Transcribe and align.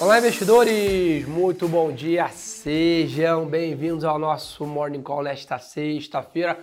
Olá, 0.00 0.18
investidores! 0.18 1.26
Muito 1.26 1.66
bom 1.66 1.90
dia! 1.90 2.28
Sejam 2.28 3.48
bem-vindos 3.48 4.04
ao 4.04 4.16
nosso 4.16 4.64
Morning 4.64 5.02
Call 5.02 5.24
nesta 5.24 5.58
sexta-feira. 5.58 6.56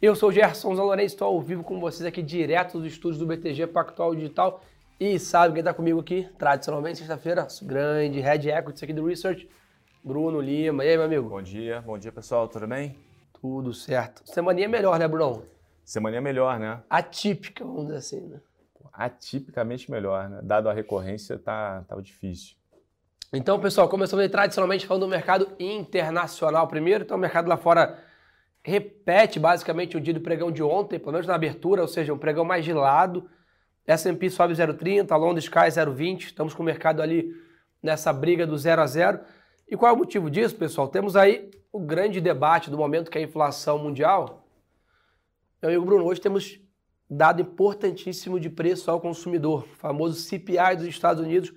Eu 0.00 0.14
sou 0.14 0.28
o 0.28 0.32
Gerson 0.32 0.72
Zalorense, 0.76 1.14
estou 1.14 1.26
ao 1.26 1.42
vivo 1.42 1.64
com 1.64 1.80
vocês 1.80 2.06
aqui 2.06 2.22
direto 2.22 2.78
dos 2.78 2.92
estúdios 2.92 3.18
do 3.18 3.26
BTG 3.26 3.66
Pactual 3.66 4.14
Digital. 4.14 4.62
E 5.00 5.18
sabe 5.18 5.54
quem 5.54 5.62
está 5.62 5.74
comigo 5.74 5.98
aqui? 5.98 6.28
Tradicionalmente, 6.38 6.98
sexta-feira, 6.98 7.48
grande 7.62 8.20
Red 8.20 8.48
Equity 8.48 8.84
aqui 8.84 8.92
do 8.92 9.04
Research, 9.04 9.50
Bruno 10.04 10.40
Lima. 10.40 10.84
E 10.84 10.88
aí, 10.90 10.96
meu 10.96 11.06
amigo? 11.06 11.28
Bom 11.28 11.42
dia, 11.42 11.80
bom 11.80 11.98
dia 11.98 12.12
pessoal, 12.12 12.46
tudo 12.46 12.68
bem? 12.68 12.96
Tudo 13.40 13.74
certo. 13.74 14.22
Semaninha 14.24 14.68
melhor, 14.68 14.96
né, 14.96 15.08
Bruno? 15.08 15.44
Semaninha 15.84 16.20
melhor, 16.20 16.60
né? 16.60 16.80
Atípica, 16.88 17.64
vamos 17.64 17.86
dizer 17.86 17.98
assim, 17.98 18.20
né? 18.28 18.40
Atipicamente 18.92 19.90
melhor, 19.90 20.28
né? 20.28 20.40
Dado 20.44 20.68
a 20.68 20.72
recorrência, 20.72 21.36
tá, 21.36 21.84
tá 21.88 22.00
difícil. 22.00 22.54
Então, 23.32 23.58
pessoal, 23.58 23.88
começamos 23.88 24.22
aí 24.22 24.28
tradicionalmente 24.28 24.86
falando 24.86 25.02
do 25.02 25.08
mercado 25.08 25.48
internacional 25.58 26.68
primeiro. 26.68 27.04
Então, 27.04 27.16
o 27.16 27.20
mercado 27.20 27.48
lá 27.48 27.56
fora 27.56 27.98
repete 28.62 29.40
basicamente 29.40 29.96
o 29.96 30.00
dia 30.00 30.14
do 30.14 30.20
pregão 30.20 30.50
de 30.50 30.62
ontem, 30.62 30.98
pelo 30.98 31.12
menos 31.12 31.26
na 31.26 31.34
abertura, 31.34 31.82
ou 31.82 31.88
seja, 31.88 32.14
um 32.14 32.18
pregão 32.18 32.44
mais 32.44 32.64
gelado. 32.64 33.28
S&P 33.84 34.30
sobe 34.30 34.54
0,30, 34.54 35.16
Londres 35.16 35.48
cai 35.48 35.68
0,20. 35.68 36.26
Estamos 36.26 36.54
com 36.54 36.62
o 36.62 36.66
mercado 36.66 37.02
ali 37.02 37.34
nessa 37.82 38.12
briga 38.12 38.46
do 38.46 38.56
0 38.56 38.82
a 38.82 38.86
0. 38.86 39.20
E 39.68 39.76
qual 39.76 39.90
é 39.90 39.94
o 39.94 39.98
motivo 39.98 40.30
disso, 40.30 40.54
pessoal? 40.54 40.86
Temos 40.86 41.16
aí 41.16 41.50
o 41.72 41.80
grande 41.80 42.20
debate 42.20 42.70
do 42.70 42.78
momento 42.78 43.10
que 43.10 43.18
é 43.18 43.20
a 43.20 43.24
inflação 43.24 43.78
mundial. 43.78 44.46
Meu 45.60 45.70
amigo 45.70 45.84
Bruno, 45.84 46.04
hoje 46.04 46.20
temos 46.20 46.60
dado 47.10 47.42
importantíssimo 47.42 48.38
de 48.38 48.50
preço 48.50 48.90
ao 48.90 49.00
consumidor, 49.00 49.64
o 49.64 49.76
famoso 49.76 50.20
CPI 50.20 50.76
dos 50.76 50.86
Estados 50.86 51.22
Unidos, 51.22 51.52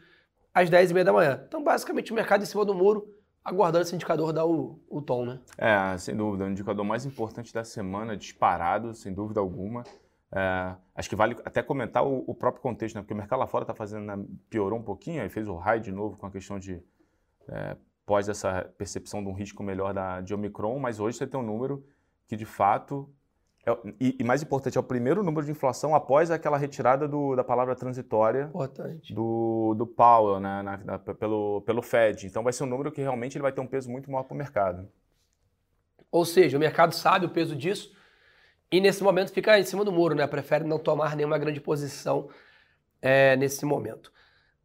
às 0.54 0.70
10h30 0.70 1.04
da 1.04 1.14
manhã. 1.14 1.44
Então, 1.48 1.64
basicamente, 1.64 2.12
o 2.12 2.16
mercado 2.16 2.44
em 2.44 2.46
cima 2.46 2.66
do 2.66 2.74
muro, 2.74 3.08
aguardando 3.44 3.84
esse 3.84 3.96
indicador 3.96 4.34
dar 4.34 4.46
o, 4.46 4.80
o 4.90 5.02
tom, 5.02 5.26
né? 5.26 5.40
É, 5.58 5.98
sem 5.98 6.16
dúvida. 6.16 6.46
O 6.46 6.50
indicador 6.50 6.86
mais 6.86 7.06
importante 7.06 7.54
da 7.54 7.64
semana, 7.64 8.18
disparado, 8.18 8.94
sem 8.94 9.14
dúvida 9.14 9.40
alguma. 9.40 9.84
É, 10.32 10.76
acho 10.94 11.10
que 11.10 11.16
vale 11.16 11.36
até 11.44 11.64
comentar 11.64 12.06
o, 12.06 12.24
o, 12.28 12.36
próprio 12.36 12.62
contexto, 12.62 12.96
né? 12.96 13.02
Porque 13.02 13.14
o 13.14 13.18
mercado 13.18 13.40
lá 13.40 13.48
fora 13.48 13.64
está 13.64 13.74
fazendo, 13.74 14.06
né? 14.06 14.26
piorou 14.50 14.78
um 14.78 14.84
pouquinho, 14.84 15.22
aí 15.22 15.30
fez 15.30 15.48
o 15.48 15.56
high 15.56 15.80
de 15.80 15.92
novo 15.92 16.18
com 16.18 16.28
a 16.28 16.32
questão 16.32 16.60
de 16.60 16.82
é, 17.48 17.76
pós 18.06 18.30
essa 18.30 18.72
percepção 18.78 19.24
de 19.24 19.30
um 19.30 19.34
risco 19.34 19.64
melhor 19.64 19.94
da, 19.94 20.22
de 20.22 20.34
Omicron, 20.34 20.78
mas 20.80 21.00
hoje 21.00 21.18
você 21.18 21.26
tem 21.26 21.40
um 21.40 21.44
número 21.44 21.84
que 22.28 22.36
de 22.36 22.46
fato 22.46 23.12
é, 23.66 23.78
e, 24.00 24.16
e, 24.20 24.24
mais 24.24 24.42
importante, 24.42 24.78
é 24.78 24.82
o 24.82 24.84
primeiro 24.84 25.24
número 25.24 25.46
de 25.46 25.52
inflação 25.52 25.94
após 25.94 26.32
aquela 26.32 26.58
retirada 26.58 27.08
do, 27.08 27.36
da 27.36 27.44
palavra 27.44 27.76
transitória 27.76 28.44
importante. 28.44 29.14
do, 29.14 29.76
do 29.78 29.86
Powell 29.86 30.40
né, 30.40 30.62
na, 30.62 30.78
na, 30.78 31.00
pelo, 31.00 31.62
pelo 31.62 31.82
Fed. 31.82 32.26
Então 32.26 32.44
vai 32.44 32.54
ser 32.54 32.64
um 32.64 32.68
número 32.68 32.92
que 32.92 33.02
realmente 33.02 33.38
ele 33.38 33.44
vai 33.44 33.52
ter 33.52 33.62
um 33.62 33.68
peso 33.68 33.90
muito 33.90 34.10
maior 34.10 34.24
para 34.24 34.34
o 34.34 34.38
mercado. 34.38 34.88
Ou 36.12 36.26
seja, 36.26 36.58
o 36.58 36.60
mercado 36.60 36.94
sabe 36.94 37.26
o 37.26 37.30
peso 37.30 37.56
disso 37.56 37.94
e 38.72 38.80
nesse 38.80 39.04
momento 39.04 39.32
fica 39.32 39.60
em 39.60 39.64
cima 39.64 39.84
do 39.84 39.92
muro, 39.92 40.16
né? 40.16 40.26
Prefere 40.26 40.64
não 40.64 40.80
tomar 40.80 41.16
nenhuma 41.16 41.38
grande 41.38 41.60
posição 41.60 42.30
é, 43.02 43.36
nesse 43.36 43.66
momento. 43.66 44.12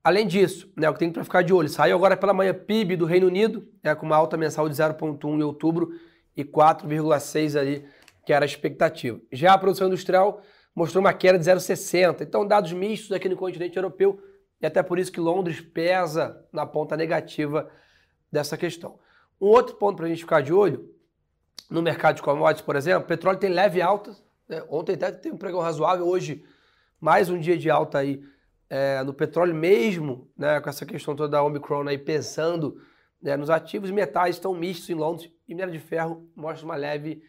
Além 0.03 0.27
disso, 0.27 0.71
né, 0.77 0.89
o 0.89 0.93
que 0.93 0.99
tem 0.99 1.11
para 1.11 1.25
ficar 1.25 1.43
de 1.43 1.53
olho, 1.53 1.69
saiu 1.69 1.97
agora 1.97 2.15
pela 2.15 2.35
manhã 2.35 2.53
PIB 2.53 2.95
do 2.95 3.07
Reino 3.07 3.27
Unido, 3.27 3.67
é, 3.83 3.95
com 3.95 4.05
uma 4.05 4.17
alta 4.17 4.37
mensal 4.37 4.69
de 4.69 4.75
0,1 4.75 5.25
em 5.39 5.43
outubro 5.43 5.99
e 6.37 6.45
4,6 6.45 7.59
ali 7.59 7.87
que 8.25 8.33
era 8.33 8.45
a 8.45 8.47
expectativa. 8.47 9.21
Já 9.33 9.55
a 9.55 9.59
produção 9.59 9.87
industrial 9.87 10.43
mostrou 10.75 11.01
uma 11.01 11.13
queda 11.13 11.39
de 11.39 11.45
0,60. 11.45 12.23
Então, 12.23 12.47
dados 12.47 12.73
mistos 12.73 13.13
aqui 13.13 13.29
no 13.29 13.37
continente 13.37 13.77
europeu, 13.77 14.21
e 14.61 14.67
até 14.67 14.83
por 14.83 14.99
isso 14.99 15.13
que 15.13 15.21
Londres 15.21 15.61
pesa 15.61 16.45
na 16.53 16.67
ponta 16.67 16.97
negativa 16.97 17.71
dessa 18.31 18.57
questão. 18.57 18.99
Um 19.41 19.47
outro 19.47 19.77
ponto 19.77 19.97
para 19.97 20.07
a 20.07 20.09
gente 20.09 20.21
ficar 20.21 20.43
de 20.43 20.53
olho, 20.53 20.91
no 21.71 21.83
mercado 21.83 22.17
de 22.17 22.23
commodities, 22.23 22.65
por 22.65 22.77
exemplo, 22.77 23.07
petróleo 23.07 23.39
tem 23.39 23.51
leve 23.51 23.81
alta. 23.81 24.17
Né? 24.49 24.63
Ontem 24.69 24.95
até 24.95 25.11
teve 25.13 25.35
um 25.35 25.39
pregão 25.39 25.61
razoável, 25.61 26.07
hoje 26.07 26.45
mais 27.01 27.29
um 27.29 27.39
dia 27.39 27.57
de 27.57 27.71
alta 27.71 27.99
aí 27.99 28.23
é, 28.69 29.03
no 29.03 29.13
petróleo 29.13 29.55
mesmo, 29.55 30.31
né, 30.37 30.61
com 30.61 30.69
essa 30.69 30.87
questão 30.87 31.15
toda 31.15 31.29
da 31.29 31.43
Omicron 31.43 31.87
aí 31.87 31.99
pesando 31.99 32.81
né, 33.21 33.37
nos 33.37 33.51
ativos. 33.51 33.91
Metais 33.91 34.37
estão 34.37 34.55
mistos 34.55 34.89
em 34.91 34.95
Londres 34.95 35.31
e 35.47 35.55
minério 35.55 35.73
de 35.73 35.79
ferro 35.79 36.29
mostra 36.35 36.65
uma 36.65 36.77
leve 36.77 37.23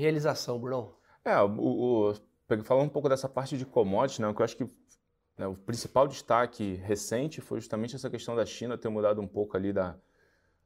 realização, 0.00 0.58
Bruno? 0.58 0.94
É, 1.24 1.40
o, 1.40 2.10
o, 2.10 2.14
falando 2.64 2.86
um 2.86 2.90
pouco 2.90 3.08
dessa 3.08 3.28
parte 3.28 3.56
de 3.56 3.64
commodities, 3.64 4.18
né, 4.18 4.28
o 4.28 4.34
que 4.34 4.40
eu 4.40 4.44
acho 4.44 4.56
que 4.56 4.68
né, 5.38 5.46
o 5.46 5.54
principal 5.54 6.08
destaque 6.08 6.74
recente 6.74 7.40
foi 7.40 7.60
justamente 7.60 7.94
essa 7.94 8.10
questão 8.10 8.34
da 8.34 8.44
China 8.44 8.76
ter 8.76 8.88
mudado 8.88 9.20
um 9.20 9.26
pouco 9.26 9.56
ali 9.56 9.72
da. 9.72 9.96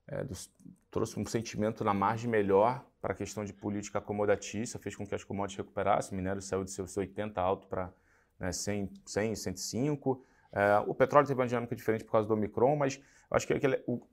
É, 0.06 0.22
dos, 0.22 0.50
trouxe 0.90 1.18
um 1.18 1.26
sentimento 1.26 1.82
na 1.82 1.92
margem 1.92 2.30
melhor 2.30 2.84
para 3.00 3.12
a 3.12 3.16
questão 3.16 3.44
de 3.44 3.52
política 3.52 3.98
acomodatícia, 3.98 4.78
fez 4.78 4.94
com 4.94 5.06
que 5.06 5.14
as 5.14 5.24
commodities 5.24 5.58
recuperassem, 5.58 6.12
o 6.12 6.16
minério 6.16 6.40
saiu 6.40 6.62
de 6.62 6.70
seus 6.70 6.96
80 6.96 7.40
alto 7.40 7.66
para 7.66 7.92
né, 8.38 8.52
100, 8.52 8.90
100, 9.04 9.34
105. 9.34 10.24
É, 10.52 10.78
o 10.86 10.94
petróleo 10.94 11.26
teve 11.26 11.40
uma 11.40 11.46
dinâmica 11.46 11.74
diferente 11.74 12.04
por 12.04 12.12
causa 12.12 12.28
do 12.28 12.34
Omicron, 12.34 12.76
mas 12.76 13.00
acho 13.30 13.46
que 13.46 13.54
aquele, 13.54 13.82
o, 13.86 14.06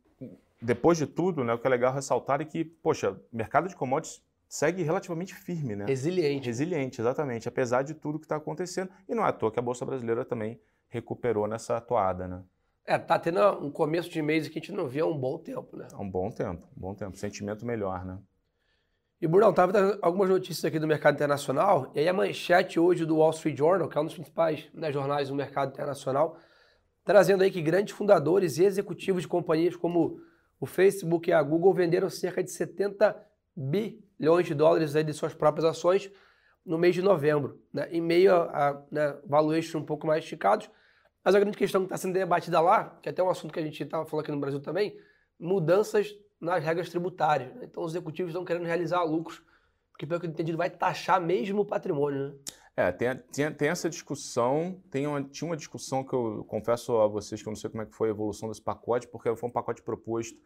depois 0.61 0.97
de 0.97 1.05
tudo, 1.05 1.43
né, 1.43 1.53
o 1.53 1.59
que 1.59 1.67
é 1.67 1.69
legal 1.69 1.93
ressaltar 1.93 2.41
é 2.41 2.45
que, 2.45 2.63
poxa, 2.63 3.19
mercado 3.31 3.67
de 3.67 3.75
commodities 3.75 4.23
segue 4.51 4.83
relativamente 4.83 5.33
firme, 5.33 5.77
né? 5.77 5.85
Resiliente. 5.85 6.45
Resiliente, 6.45 6.99
exatamente, 6.99 7.47
apesar 7.47 7.83
de 7.83 7.93
tudo 7.93 8.19
que 8.19 8.25
está 8.25 8.35
acontecendo. 8.35 8.91
E 9.07 9.15
não 9.15 9.25
é 9.25 9.29
à 9.29 9.31
toa 9.31 9.49
que 9.49 9.57
a 9.57 9.61
Bolsa 9.61 9.85
Brasileira 9.85 10.25
também 10.25 10.59
recuperou 10.89 11.47
nessa 11.47 11.79
toada, 11.79 12.27
né? 12.27 12.43
É, 12.85 12.97
tá 12.97 13.17
tendo 13.17 13.39
um 13.65 13.71
começo 13.71 14.09
de 14.09 14.21
mês 14.21 14.49
que 14.49 14.59
a 14.59 14.61
gente 14.61 14.73
não 14.73 14.89
via 14.89 15.03
há 15.03 15.07
um 15.07 15.17
bom 15.17 15.37
tempo, 15.37 15.77
né? 15.77 15.87
Há 15.93 16.01
um 16.01 16.09
bom 16.09 16.29
tempo, 16.29 16.67
um 16.75 16.81
bom 16.81 16.93
tempo. 16.93 17.15
Sentimento 17.15 17.65
melhor, 17.65 18.03
né? 18.03 18.19
E, 19.21 19.27
Bruno, 19.27 19.53
tava 19.53 19.71
dando 19.71 19.97
algumas 20.01 20.27
notícias 20.27 20.65
aqui 20.65 20.77
do 20.77 20.87
mercado 20.87 21.15
internacional, 21.15 21.89
e 21.95 22.01
aí 22.01 22.09
a 22.09 22.13
manchete 22.13 22.77
hoje 22.77 23.05
do 23.05 23.19
Wall 23.19 23.29
Street 23.29 23.57
Journal, 23.57 23.87
que 23.87 23.97
é 23.97 24.01
um 24.01 24.05
dos 24.05 24.15
principais 24.15 24.67
né, 24.73 24.91
jornais 24.91 25.29
do 25.29 25.35
mercado 25.35 25.71
internacional, 25.71 26.37
trazendo 27.05 27.41
aí 27.41 27.51
que 27.51 27.61
grandes 27.61 27.93
fundadores 27.93 28.57
e 28.57 28.65
executivos 28.65 29.21
de 29.21 29.29
companhias 29.29 29.77
como 29.77 30.19
o 30.59 30.65
Facebook 30.65 31.29
e 31.29 31.33
a 31.33 31.41
Google 31.41 31.73
venderam 31.73 32.09
cerca 32.09 32.43
de 32.43 32.51
70 32.51 33.15
bilhões 34.21 34.45
de 34.45 34.53
dólares 34.53 34.95
aí 34.95 35.03
de 35.03 35.13
suas 35.13 35.33
próprias 35.33 35.65
ações 35.65 36.11
no 36.63 36.77
mês 36.77 36.93
de 36.93 37.01
novembro, 37.01 37.59
né? 37.73 37.87
em 37.91 37.99
meio 37.99 38.35
a, 38.35 38.69
a 38.69 38.81
né, 38.91 39.17
um 39.75 39.83
pouco 39.83 40.05
mais 40.05 40.23
esticados. 40.23 40.69
Mas 41.25 41.33
a 41.33 41.39
grande 41.39 41.57
questão 41.57 41.81
que 41.81 41.85
está 41.85 41.97
sendo 41.97 42.13
debatida 42.13 42.61
lá, 42.61 42.99
que 43.01 43.09
é 43.09 43.11
até 43.11 43.23
um 43.23 43.29
assunto 43.31 43.51
que 43.51 43.59
a 43.59 43.63
gente 43.63 43.81
estava 43.81 44.05
falando 44.05 44.23
aqui 44.23 44.31
no 44.31 44.39
Brasil 44.39 44.59
também, 44.59 44.95
mudanças 45.39 46.15
nas 46.39 46.63
regras 46.63 46.89
tributárias. 46.89 47.51
Né? 47.55 47.61
Então 47.63 47.83
os 47.83 47.93
executivos 47.93 48.29
estão 48.29 48.45
querendo 48.45 48.65
realizar 48.65 49.03
lucros, 49.03 49.41
porque 49.91 50.05
pelo 50.05 50.19
que 50.19 50.27
eu 50.27 50.29
entendi 50.29 50.55
vai 50.55 50.69
taxar 50.69 51.19
mesmo 51.19 51.61
o 51.61 51.65
patrimônio. 51.65 52.29
Né? 52.29 52.35
É, 52.77 52.91
tem, 52.91 53.15
tem, 53.33 53.51
tem, 53.51 53.69
essa 53.69 53.89
discussão, 53.89 54.79
tem 54.91 55.07
uma, 55.07 55.23
tinha 55.23 55.49
uma 55.49 55.57
discussão 55.57 56.03
que 56.03 56.13
eu 56.13 56.45
confesso 56.47 56.95
a 56.97 57.07
vocês 57.07 57.41
que 57.41 57.47
eu 57.47 57.51
não 57.51 57.57
sei 57.57 57.71
como 57.71 57.81
é 57.81 57.85
que 57.87 57.95
foi 57.95 58.09
a 58.09 58.11
evolução 58.11 58.49
desse 58.49 58.61
pacote, 58.61 59.07
porque 59.07 59.35
foi 59.35 59.49
um 59.49 59.51
pacote 59.51 59.81
proposto 59.81 60.39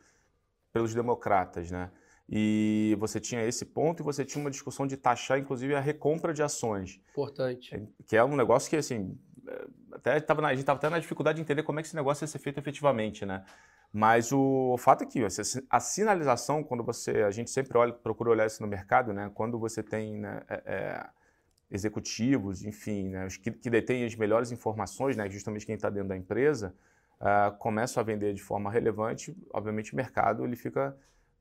pelos 0.71 0.95
democratas, 0.95 1.69
né? 1.69 1.91
E 2.27 2.95
você 2.99 3.19
tinha 3.19 3.43
esse 3.45 3.65
ponto 3.65 4.01
e 4.01 4.03
você 4.03 4.25
tinha 4.25 4.43
uma 4.43 4.49
discussão 4.49 4.87
de 4.87 4.97
taxar, 4.97 5.37
inclusive, 5.37 5.75
a 5.75 5.79
recompra 5.79 6.33
de 6.33 6.41
ações. 6.41 6.99
Importante. 7.11 7.75
É, 7.75 7.81
que 8.07 8.17
é 8.17 8.23
um 8.23 8.35
negócio 8.35 8.69
que, 8.69 8.75
assim, 8.75 9.17
é, 9.47 9.67
até 9.91 10.19
tava 10.19 10.41
na, 10.41 10.47
a 10.47 10.51
gente 10.51 10.61
estava 10.61 10.77
até 10.77 10.89
na 10.89 10.99
dificuldade 10.99 11.35
de 11.35 11.41
entender 11.41 11.63
como 11.63 11.79
é 11.79 11.83
que 11.83 11.87
esse 11.87 11.95
negócio 11.95 12.23
ia 12.23 12.27
ser 12.27 12.39
feito 12.39 12.59
efetivamente, 12.59 13.25
né? 13.25 13.43
Mas 13.93 14.31
o, 14.31 14.73
o 14.73 14.77
fato 14.77 15.03
é 15.03 15.07
que 15.07 15.21
a 15.69 15.79
sinalização, 15.79 16.63
quando 16.63 16.83
você, 16.83 17.23
a 17.23 17.31
gente 17.31 17.49
sempre 17.49 17.77
olha, 17.77 17.93
procura 17.93 18.31
olhar 18.31 18.45
isso 18.45 18.61
no 18.61 18.67
mercado, 18.67 19.13
né? 19.13 19.31
Quando 19.33 19.57
você 19.57 19.81
tem 19.81 20.17
né, 20.17 20.41
é, 20.49 20.63
é, 20.65 21.09
executivos, 21.71 22.63
enfim, 22.63 23.09
né, 23.09 23.25
os 23.25 23.37
que, 23.37 23.51
que 23.51 23.69
detêm 23.69 24.03
as 24.05 24.15
melhores 24.15 24.51
informações, 24.51 25.15
né, 25.15 25.29
justamente 25.29 25.65
quem 25.65 25.75
está 25.75 25.89
dentro 25.89 26.09
da 26.09 26.17
empresa, 26.17 26.75
uh, 27.19 27.55
começam 27.57 28.01
a 28.01 28.03
vender 28.03 28.33
de 28.33 28.41
forma 28.41 28.69
relevante, 28.69 29.35
obviamente 29.53 29.93
o 29.93 29.95
mercado 29.95 30.43
ele 30.43 30.55
fica 30.55 30.95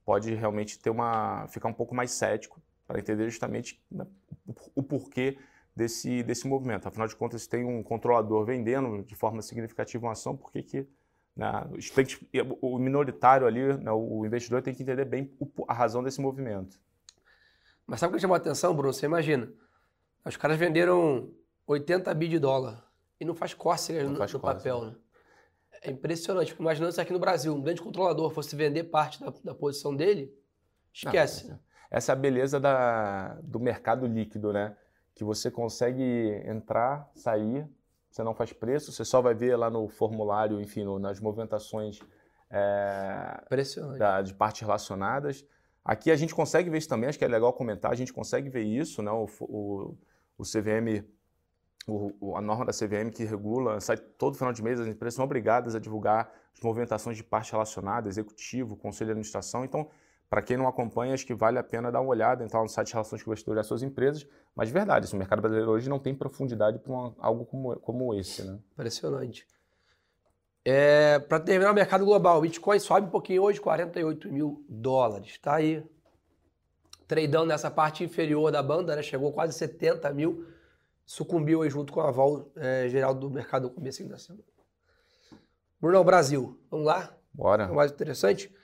pode 0.04 0.34
realmente 0.34 0.78
ter 0.78 0.90
uma 0.90 1.46
ficar 1.48 1.68
um 1.68 1.72
pouco 1.72 1.94
mais 1.94 2.10
cético 2.10 2.60
para 2.86 2.98
entender 2.98 3.28
justamente 3.28 3.82
né, 3.90 4.06
o 4.74 4.82
porquê 4.82 5.38
desse, 5.74 6.22
desse 6.22 6.46
movimento. 6.46 6.86
Afinal 6.86 7.08
de 7.08 7.16
contas, 7.16 7.42
se 7.42 7.48
tem 7.48 7.64
um 7.64 7.82
controlador 7.82 8.44
vendendo 8.44 9.02
de 9.02 9.14
forma 9.14 9.42
significativa 9.42 10.04
uma 10.04 10.12
ação, 10.12 10.36
por 10.36 10.52
que, 10.52 10.62
que 10.62 10.88
né, 11.34 11.50
o 12.60 12.78
minoritário 12.78 13.46
ali, 13.46 13.76
né, 13.78 13.90
o 13.90 14.24
investidor 14.24 14.62
tem 14.62 14.74
que 14.74 14.82
entender 14.82 15.04
bem 15.04 15.32
a 15.66 15.74
razão 15.74 16.02
desse 16.02 16.20
movimento. 16.20 16.78
Mas 17.86 18.00
sabe 18.00 18.12
o 18.12 18.16
que 18.16 18.20
chamou 18.20 18.34
a 18.34 18.38
atenção, 18.38 18.74
Bruno? 18.74 18.92
Você 18.92 19.06
imagina, 19.06 19.52
os 20.24 20.36
caras 20.36 20.56
venderam 20.56 21.30
80 21.66 22.14
bi 22.14 22.28
de 22.28 22.38
dólar 22.38 22.86
e 23.20 23.24
não 23.24 23.34
faz 23.34 23.52
cócegas 23.52 24.08
no, 24.08 24.16
faz 24.16 24.32
no 24.32 24.40
papel, 24.40 24.84
né? 24.84 24.94
É 25.84 25.90
impressionante. 25.90 26.48
Tipo, 26.48 26.62
imaginando 26.62 26.92
se 26.92 27.00
aqui 27.00 27.12
no 27.12 27.18
Brasil 27.18 27.54
um 27.54 27.60
grande 27.60 27.80
controlador 27.80 28.30
fosse 28.30 28.56
vender 28.56 28.84
parte 28.84 29.20
da, 29.20 29.32
da 29.44 29.54
posição 29.54 29.94
dele, 29.94 30.34
esquece. 30.92 31.48
Não, 31.48 31.58
essa 31.90 32.12
é 32.12 32.14
a 32.14 32.16
beleza 32.16 32.58
da, 32.58 33.38
do 33.42 33.60
mercado 33.60 34.06
líquido, 34.06 34.52
né? 34.52 34.76
Que 35.14 35.22
você 35.22 35.50
consegue 35.50 36.42
entrar, 36.46 37.10
sair 37.14 37.68
você 38.14 38.22
não 38.22 38.32
faz 38.32 38.52
preço, 38.52 38.92
você 38.92 39.04
só 39.04 39.20
vai 39.20 39.34
ver 39.34 39.56
lá 39.56 39.68
no 39.68 39.88
formulário, 39.88 40.60
enfim, 40.60 40.84
no, 40.84 41.00
nas 41.00 41.18
movimentações 41.18 41.98
é, 42.48 43.42
da, 43.98 44.22
de 44.22 44.32
partes 44.32 44.60
relacionadas. 44.60 45.44
Aqui 45.84 46.12
a 46.12 46.16
gente 46.16 46.32
consegue 46.32 46.70
ver 46.70 46.78
isso 46.78 46.88
também, 46.88 47.08
acho 47.08 47.18
que 47.18 47.24
é 47.24 47.28
legal 47.28 47.52
comentar, 47.52 47.90
a 47.90 47.96
gente 47.96 48.12
consegue 48.12 48.48
ver 48.48 48.62
isso, 48.62 49.02
né? 49.02 49.10
o, 49.10 49.26
o, 49.40 49.98
o 50.38 50.42
CVM, 50.44 51.04
o, 51.86 52.36
a 52.36 52.40
norma 52.40 52.64
da 52.64 52.72
CVM 52.72 53.10
que 53.12 53.24
regula, 53.24 53.80
sai 53.80 53.96
todo 53.96 54.36
final 54.36 54.52
de 54.52 54.62
mês, 54.62 54.80
as 54.80 54.86
empresas 54.86 55.14
são 55.14 55.24
obrigadas 55.24 55.74
a 55.74 55.78
divulgar 55.78 56.32
as 56.54 56.60
movimentações 56.60 57.16
de 57.16 57.24
parte 57.24 57.52
relacionada, 57.52 58.08
executivo, 58.08 58.76
conselho 58.76 59.08
de 59.08 59.12
administração, 59.12 59.64
então 59.64 59.88
para 60.34 60.42
quem 60.42 60.56
não 60.56 60.66
acompanha, 60.66 61.14
acho 61.14 61.24
que 61.24 61.32
vale 61.32 61.58
a 61.58 61.62
pena 61.62 61.92
dar 61.92 62.00
uma 62.00 62.10
olhada, 62.10 62.42
entrar 62.42 62.60
no 62.60 62.68
site 62.68 62.88
de 62.88 62.92
relações 62.94 63.22
com 63.22 63.30
investidores 63.30 63.58
das 63.58 63.66
suas 63.66 63.82
empresas. 63.84 64.26
Mas 64.52 64.68
de 64.68 64.74
verdade, 64.74 65.14
o 65.14 65.16
mercado 65.16 65.40
brasileiro 65.40 65.70
hoje 65.70 65.88
não 65.88 65.98
tem 66.00 66.12
profundidade 66.12 66.78
para 66.78 66.92
algo 67.18 67.44
como, 67.44 67.76
como 67.78 68.12
esse. 68.14 68.42
Né? 68.42 68.58
Impressionante. 68.72 69.46
É, 70.64 71.18
para 71.18 71.38
terminar 71.38 71.70
o 71.70 71.74
mercado 71.74 72.04
global, 72.04 72.38
o 72.38 72.40
Bitcoin 72.40 72.78
sobe 72.80 73.06
um 73.06 73.10
pouquinho 73.10 73.42
hoje, 73.42 73.60
48 73.60 74.32
mil 74.32 74.64
dólares. 74.68 75.28
Está 75.28 75.56
aí. 75.56 75.84
Tradando 77.06 77.46
nessa 77.46 77.70
parte 77.70 78.02
inferior 78.02 78.50
da 78.50 78.62
banda, 78.62 78.96
né? 78.96 79.02
chegou 79.02 79.32
quase 79.32 79.52
70 79.52 80.10
mil. 80.14 80.46
Sucumbiu 81.06 81.62
aí 81.62 81.70
junto 81.70 81.92
com 81.92 82.00
a 82.00 82.10
vol 82.10 82.50
é, 82.56 82.88
geral 82.88 83.14
do 83.14 83.30
mercado 83.30 83.64
no 83.64 83.70
começo 83.70 84.06
da 84.08 84.18
semana. 84.18 84.44
Bruno, 85.80 86.02
Brasil. 86.02 86.58
Vamos 86.70 86.86
lá? 86.86 87.14
Bora. 87.32 87.64
É 87.64 87.72
mais 87.72 87.90
interessante. 87.90 88.54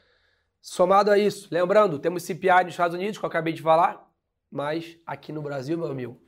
Somado 0.63 1.11
a 1.11 1.19
isso, 1.19 1.49
lembrando, 1.51 1.99
temos 1.99 2.23
CPI 2.23 2.65
nos 2.65 2.75
Estados 2.75 2.95
Unidos, 2.95 3.17
que 3.17 3.25
eu 3.25 3.29
acabei 3.29 3.53
de 3.53 3.63
falar, 3.63 4.07
mas 4.51 4.99
aqui 5.07 5.33
no 5.33 5.41
Brasil, 5.41 5.79
meu 5.79 5.89
amigo, 5.91 6.21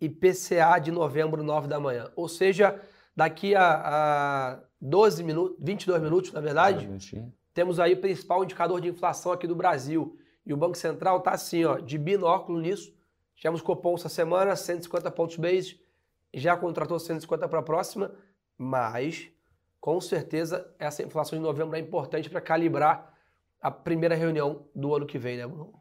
IPCA 0.00 0.78
de 0.82 0.90
novembro, 0.90 1.42
9 1.42 1.68
da 1.68 1.78
manhã. 1.78 2.10
Ou 2.16 2.28
seja, 2.28 2.80
daqui 3.14 3.54
a, 3.54 4.54
a 4.54 4.60
12 4.80 5.22
minutos, 5.22 5.56
22 5.60 6.02
minutos, 6.02 6.32
na 6.32 6.40
verdade, 6.40 6.88
temos 7.54 7.78
aí 7.78 7.92
o 7.92 8.00
principal 8.00 8.42
indicador 8.42 8.80
de 8.80 8.88
inflação 8.88 9.30
aqui 9.30 9.46
do 9.46 9.54
Brasil. 9.54 10.16
E 10.44 10.52
o 10.52 10.56
Banco 10.56 10.76
Central 10.76 11.18
está 11.18 11.32
assim, 11.32 11.64
ó, 11.64 11.78
de 11.78 11.96
binóculo 11.96 12.60
nisso. 12.60 12.92
Tivemos 13.40 13.62
Copom 13.62 13.94
essa 13.94 14.10
semana, 14.10 14.54
150 14.54 15.10
pontos 15.12 15.36
base, 15.38 15.80
já 16.34 16.54
contratou 16.58 16.98
150 17.00 17.48
para 17.48 17.60
a 17.60 17.62
próxima, 17.62 18.14
mas 18.56 19.32
com 19.80 19.98
certeza 19.98 20.70
essa 20.78 21.02
inflação 21.02 21.38
de 21.38 21.42
novembro 21.42 21.74
é 21.74 21.80
importante 21.80 22.28
para 22.28 22.42
calibrar 22.42 23.14
a 23.58 23.70
primeira 23.70 24.14
reunião 24.14 24.68
do 24.74 24.94
ano 24.94 25.06
que 25.06 25.18
vem, 25.18 25.38
né, 25.38 25.46
Bruno? 25.46 25.72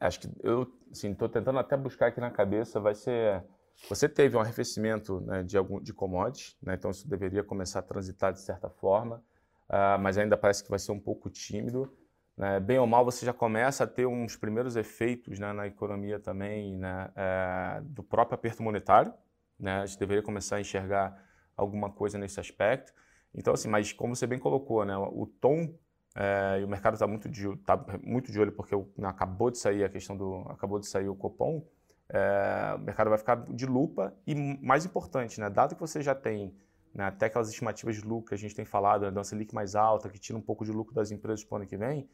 Acho 0.00 0.18
que 0.18 0.28
eu 0.42 0.66
estou 0.92 1.28
tentando 1.28 1.60
até 1.60 1.76
buscar 1.76 2.08
aqui 2.08 2.18
na 2.20 2.30
cabeça, 2.30 2.80
vai 2.80 2.96
ser 2.96 3.44
você 3.88 4.08
teve 4.08 4.36
um 4.36 4.40
arrefecimento 4.40 5.20
né, 5.20 5.44
de, 5.44 5.56
algum, 5.56 5.80
de 5.80 5.92
commodities, 5.92 6.56
né, 6.60 6.74
então 6.74 6.90
isso 6.90 7.08
deveria 7.08 7.44
começar 7.44 7.78
a 7.78 7.82
transitar 7.82 8.32
de 8.32 8.40
certa 8.40 8.68
forma, 8.68 9.22
uh, 9.68 9.96
mas 10.00 10.18
ainda 10.18 10.36
parece 10.36 10.64
que 10.64 10.70
vai 10.70 10.78
ser 10.80 10.90
um 10.90 10.98
pouco 10.98 11.30
tímido. 11.30 11.96
Né, 12.36 12.60
bem 12.60 12.78
ou 12.78 12.86
mal, 12.86 13.04
você 13.04 13.24
já 13.24 13.32
começa 13.32 13.84
a 13.84 13.86
ter 13.86 14.06
uns 14.06 14.36
primeiros 14.36 14.76
efeitos 14.76 15.38
né, 15.38 15.52
na 15.52 15.66
economia 15.66 16.20
também 16.20 16.76
né, 16.76 17.10
uh, 17.16 17.82
do 17.84 18.02
próprio 18.02 18.34
aperto 18.34 18.62
monetário. 18.62 19.12
Né, 19.58 19.80
a 19.80 19.86
gente 19.86 19.98
deveria 19.98 20.22
começar 20.22 20.56
a 20.56 20.60
enxergar 20.60 21.18
alguma 21.56 21.90
coisa 21.90 22.18
nesse 22.18 22.38
aspecto. 22.38 22.92
Então, 23.34 23.54
assim, 23.54 23.68
mas 23.68 23.92
como 23.92 24.14
você 24.14 24.26
bem 24.26 24.38
colocou, 24.38 24.84
né, 24.84 24.96
o 24.96 25.26
tom 25.40 25.74
é, 26.14 26.60
e 26.60 26.64
o 26.64 26.68
mercado 26.68 26.94
está 26.94 27.06
muito, 27.06 27.28
de, 27.28 27.54
tá 27.58 27.82
muito 28.02 28.32
de 28.32 28.40
olho 28.40 28.52
porque 28.52 28.74
acabou 29.02 29.50
de 29.50 29.58
sair 29.58 29.84
a 29.84 29.88
questão 29.88 30.16
do 30.16 30.46
acabou 30.48 30.78
de 30.78 30.86
sair 30.86 31.08
o 31.08 31.14
Copom 31.14 31.62
é, 32.08 32.74
o 32.76 32.78
mercado 32.78 33.10
vai 33.10 33.18
ficar 33.18 33.44
de 33.50 33.66
lupa 33.66 34.14
e, 34.26 34.34
mais 34.34 34.84
importante, 34.84 35.40
né, 35.40 35.50
dado 35.50 35.74
que 35.74 35.80
você 35.80 36.00
já 36.00 36.14
tem 36.14 36.54
né, 36.94 37.04
até 37.04 37.26
aquelas 37.26 37.48
estimativas 37.48 37.96
de 37.96 38.02
lucro 38.02 38.28
que 38.28 38.34
a 38.34 38.38
gente 38.38 38.54
tem 38.54 38.64
falado, 38.64 39.02
né, 39.02 39.10
da 39.10 39.24
Selic 39.24 39.54
mais 39.54 39.74
alta, 39.74 40.08
que 40.08 40.18
tira 40.18 40.38
um 40.38 40.42
pouco 40.42 40.64
de 40.64 40.70
lucro 40.70 40.94
das 40.94 41.10
empresas 41.10 41.44
para 41.44 41.54
o 41.54 41.56
ano 41.58 41.66
que 41.66 41.76
vem, 41.76 42.08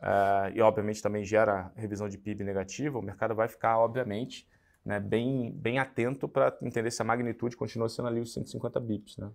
é, 0.00 0.52
e 0.54 0.60
obviamente 0.60 1.02
também 1.02 1.24
gera 1.24 1.72
revisão 1.74 2.08
de 2.08 2.18
PIB 2.18 2.44
negativa, 2.44 2.98
o 2.98 3.02
mercado 3.02 3.34
vai 3.34 3.48
ficar, 3.48 3.78
obviamente, 3.78 4.46
né, 4.84 5.00
bem, 5.00 5.52
bem 5.52 5.78
atento 5.78 6.28
para 6.28 6.56
entender 6.62 6.90
se 6.90 7.02
a 7.02 7.04
magnitude 7.04 7.56
continua 7.56 7.88
sendo 7.88 8.08
ali 8.08 8.20
os 8.20 8.32
150 8.32 8.78
bips. 8.80 9.16
Né? 9.16 9.30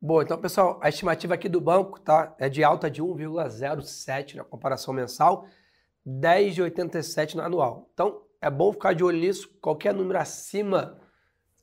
Bom, 0.00 0.20
então, 0.20 0.36
pessoal, 0.38 0.80
a 0.82 0.88
estimativa 0.88 1.34
aqui 1.34 1.48
do 1.48 1.60
banco 1.60 2.00
tá, 2.00 2.34
é 2.38 2.48
de 2.48 2.64
alta 2.64 2.90
de 2.90 3.00
1,07 3.00 4.34
na 4.34 4.44
comparação 4.44 4.92
mensal, 4.92 5.46
10,87 6.04 7.36
no 7.36 7.42
anual. 7.42 7.88
Então, 7.94 8.22
é 8.40 8.50
bom 8.50 8.72
ficar 8.72 8.92
de 8.92 9.04
olho 9.04 9.18
nisso. 9.18 9.48
Qualquer 9.60 9.94
número 9.94 10.18
acima 10.18 10.98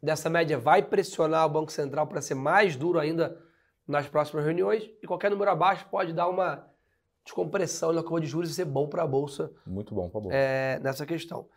dessa 0.02 0.30
média 0.30 0.58
vai 0.58 0.81
pressionar 0.81 1.46
o 1.46 1.50
Banco 1.50 1.72
Central 1.74 2.08
para 2.08 2.22
ser 2.22 2.36
mais 2.36 2.78
duro 2.78 2.98
ainda 2.98 3.38
nas 3.86 4.08
próximas 4.08 4.46
reuniões. 4.46 4.90
E 5.04 5.08
qualquer 5.08 5.30
número 5.30 5.52
abaixo 5.52 5.86
pode 5.92 6.14
dar 6.14 6.30
uma 6.30 6.66
descompressão 7.24 7.94
na 7.94 8.01
curva 8.01 8.21
de 8.21 8.27
juros 8.27 8.50
e 8.50 8.54
ser 8.54 8.66
bom 8.66 8.88
para 8.88 9.04
a 9.04 9.07
Bolsa. 9.07 9.51
Muito 9.66 9.94
bom 9.94 10.10
para 10.10 10.19
a 10.19 10.21
Bolsa. 10.21 10.38
É, 10.38 10.80
nessa 10.80 11.06
questão. 11.06 11.48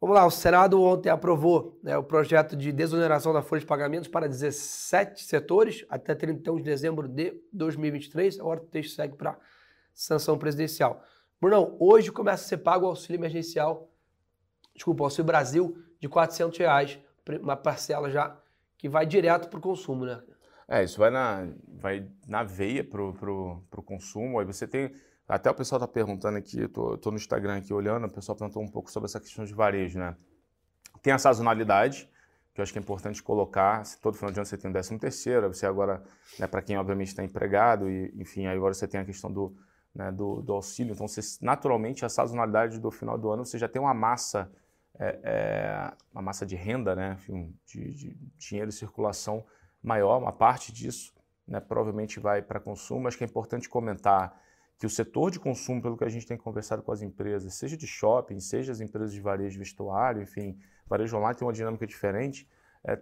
Vamos 0.00 0.16
lá, 0.16 0.26
o 0.26 0.30
Senado 0.30 0.82
ontem 0.82 1.08
aprovou 1.08 1.78
né, 1.82 1.96
o 1.96 2.02
projeto 2.02 2.56
de 2.56 2.72
desoneração 2.72 3.32
da 3.32 3.40
folha 3.40 3.60
de 3.60 3.66
pagamentos 3.66 4.08
para 4.08 4.28
17 4.28 5.22
setores 5.22 5.86
até 5.88 6.14
31 6.14 6.56
de 6.56 6.62
dezembro 6.64 7.06
de 7.06 7.40
2023. 7.52 8.40
Agora 8.40 8.60
o 8.60 8.66
texto 8.66 8.96
segue 8.96 9.16
para 9.16 9.38
sanção 9.94 10.36
presidencial. 10.36 11.02
Brunão, 11.40 11.76
hoje 11.78 12.10
começa 12.10 12.44
a 12.44 12.48
ser 12.48 12.58
pago 12.58 12.86
o 12.86 12.88
auxílio 12.88 13.18
emergencial 13.18 13.92
desculpa, 14.74 15.04
Auxílio 15.04 15.24
Brasil 15.24 15.76
de 16.00 16.08
400 16.08 16.58
reais, 16.58 16.98
uma 17.40 17.56
parcela 17.56 18.10
já 18.10 18.36
que 18.76 18.88
vai 18.88 19.06
direto 19.06 19.48
para 19.48 19.58
o 19.58 19.62
consumo, 19.62 20.04
né? 20.04 20.20
É, 20.68 20.82
isso 20.82 20.98
vai 20.98 21.10
na, 21.10 21.48
vai 21.68 22.08
na 22.26 22.42
veia 22.42 22.84
para 22.84 23.02
o 23.02 23.82
consumo. 23.84 24.38
Aí 24.38 24.46
você 24.46 24.66
tem. 24.66 24.92
Até 25.28 25.50
o 25.50 25.54
pessoal 25.54 25.78
está 25.78 25.88
perguntando 25.88 26.36
aqui, 26.36 26.60
eu 26.60 26.68
tô, 26.68 26.98
tô, 26.98 27.10
no 27.10 27.16
Instagram 27.16 27.56
aqui 27.56 27.72
olhando, 27.72 28.06
o 28.06 28.10
pessoal 28.10 28.36
perguntou 28.36 28.62
um 28.62 28.68
pouco 28.68 28.90
sobre 28.90 29.06
essa 29.06 29.20
questão 29.20 29.44
de 29.44 29.54
varejo, 29.54 29.98
né? 29.98 30.16
Tem 31.00 31.12
a 31.12 31.18
sazonalidade, 31.18 32.08
que 32.52 32.60
eu 32.60 32.62
acho 32.62 32.72
que 32.72 32.78
é 32.78 32.82
importante 32.82 33.22
colocar. 33.22 33.82
Todo 34.02 34.16
final 34.16 34.30
de 34.30 34.38
ano 34.38 34.46
você 34.46 34.58
tem 34.58 34.68
um 34.68 34.72
décimo 34.72 34.98
terceiro, 34.98 35.48
você 35.48 35.64
agora, 35.64 36.02
né, 36.38 36.46
para 36.46 36.60
quem 36.60 36.76
obviamente 36.76 37.08
está 37.08 37.24
empregado, 37.24 37.88
e 37.88 38.12
enfim, 38.16 38.46
agora 38.46 38.74
você 38.74 38.86
tem 38.86 39.00
a 39.00 39.04
questão 39.04 39.32
do, 39.32 39.56
né, 39.94 40.12
do, 40.12 40.42
do, 40.42 40.52
auxílio. 40.52 40.92
Então, 40.92 41.08
você, 41.08 41.20
naturalmente, 41.40 42.04
a 42.04 42.08
sazonalidade 42.08 42.78
do 42.78 42.90
final 42.90 43.16
do 43.16 43.30
ano, 43.30 43.46
você 43.46 43.58
já 43.58 43.68
tem 43.68 43.80
uma 43.80 43.94
massa 43.94 44.50
é, 44.98 45.18
é, 45.22 45.92
uma 46.12 46.22
massa 46.22 46.44
de 46.44 46.54
renda, 46.54 46.94
né, 46.94 47.16
de, 47.64 47.94
de, 47.94 48.16
dinheiro 48.36 48.68
em 48.68 48.72
circulação 48.72 49.44
maior, 49.82 50.18
uma 50.18 50.32
parte 50.32 50.72
disso 50.72 51.12
né, 51.46 51.60
provavelmente 51.60 52.20
vai 52.20 52.42
para 52.42 52.60
consumo. 52.60 53.08
Acho 53.08 53.18
que 53.18 53.24
é 53.24 53.26
importante 53.26 53.68
comentar 53.68 54.40
que 54.78 54.86
o 54.86 54.90
setor 54.90 55.30
de 55.30 55.38
consumo, 55.38 55.80
pelo 55.80 55.96
que 55.96 56.04
a 56.04 56.08
gente 56.08 56.26
tem 56.26 56.36
conversado 56.36 56.82
com 56.82 56.92
as 56.92 57.02
empresas, 57.02 57.54
seja 57.54 57.76
de 57.76 57.86
shopping, 57.86 58.40
seja 58.40 58.72
as 58.72 58.80
empresas 58.80 59.12
de 59.12 59.20
varejo 59.20 59.52
de 59.52 59.58
vestuário, 59.58 60.22
enfim, 60.22 60.58
varejo 60.86 61.16
online 61.16 61.36
tem 61.36 61.46
uma 61.46 61.52
dinâmica 61.52 61.86
diferente, 61.86 62.48
é, 62.84 62.98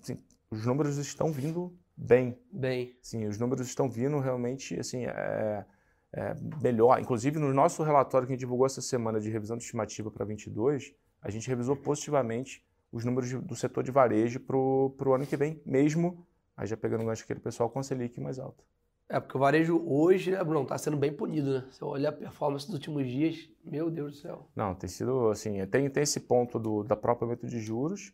assim, 0.00 0.18
os 0.50 0.66
números 0.66 0.98
estão 0.98 1.32
vindo 1.32 1.74
bem. 1.96 2.38
Bem. 2.52 2.94
Sim, 3.00 3.26
os 3.26 3.38
números 3.38 3.66
estão 3.66 3.88
vindo 3.88 4.18
realmente, 4.18 4.78
assim, 4.78 5.06
é, 5.06 5.64
é, 6.12 6.34
melhor. 6.62 7.00
Inclusive, 7.00 7.38
no 7.38 7.54
nosso 7.54 7.82
relatório 7.82 8.26
que 8.26 8.32
a 8.32 8.34
gente 8.34 8.40
divulgou 8.40 8.66
essa 8.66 8.82
semana 8.82 9.18
de 9.18 9.30
revisão 9.30 9.56
de 9.56 9.64
estimativa 9.64 10.10
para 10.10 10.26
22, 10.26 10.94
a 11.22 11.30
gente 11.30 11.48
revisou 11.48 11.74
positivamente 11.74 12.62
os 12.92 13.04
números 13.04 13.32
do 13.32 13.56
setor 13.56 13.82
de 13.82 13.90
varejo 13.90 14.38
para 14.38 14.56
o 14.56 15.14
ano 15.14 15.26
que 15.26 15.36
vem, 15.36 15.60
mesmo, 15.64 16.26
aí 16.54 16.66
já 16.66 16.76
pegando 16.76 17.02
o 17.02 17.06
gancho 17.06 17.24
aquele 17.24 17.40
pessoal, 17.40 17.70
com 17.70 17.78
a 17.78 17.82
Selic 17.82 18.20
mais 18.20 18.38
alta. 18.38 18.62
É, 19.08 19.18
porque 19.18 19.36
o 19.36 19.40
varejo 19.40 19.82
hoje, 19.86 20.34
Bruno, 20.44 20.62
está 20.62 20.78
sendo 20.78 20.96
bem 20.96 21.12
punido, 21.12 21.52
né? 21.52 21.64
Se 21.70 21.82
eu 21.82 21.88
olhar 21.88 22.10
a 22.10 22.12
performance 22.12 22.66
dos 22.66 22.74
últimos 22.74 23.06
dias, 23.06 23.48
meu 23.64 23.90
Deus 23.90 24.12
do 24.12 24.18
céu. 24.18 24.48
Não, 24.54 24.74
tem 24.74 24.88
sido, 24.88 25.28
assim, 25.28 25.66
tem, 25.66 25.88
tem 25.90 26.02
esse 26.02 26.20
ponto 26.20 26.58
do, 26.58 26.82
da 26.82 26.96
própria 26.96 27.26
aumento 27.26 27.46
de 27.46 27.60
juros, 27.60 28.12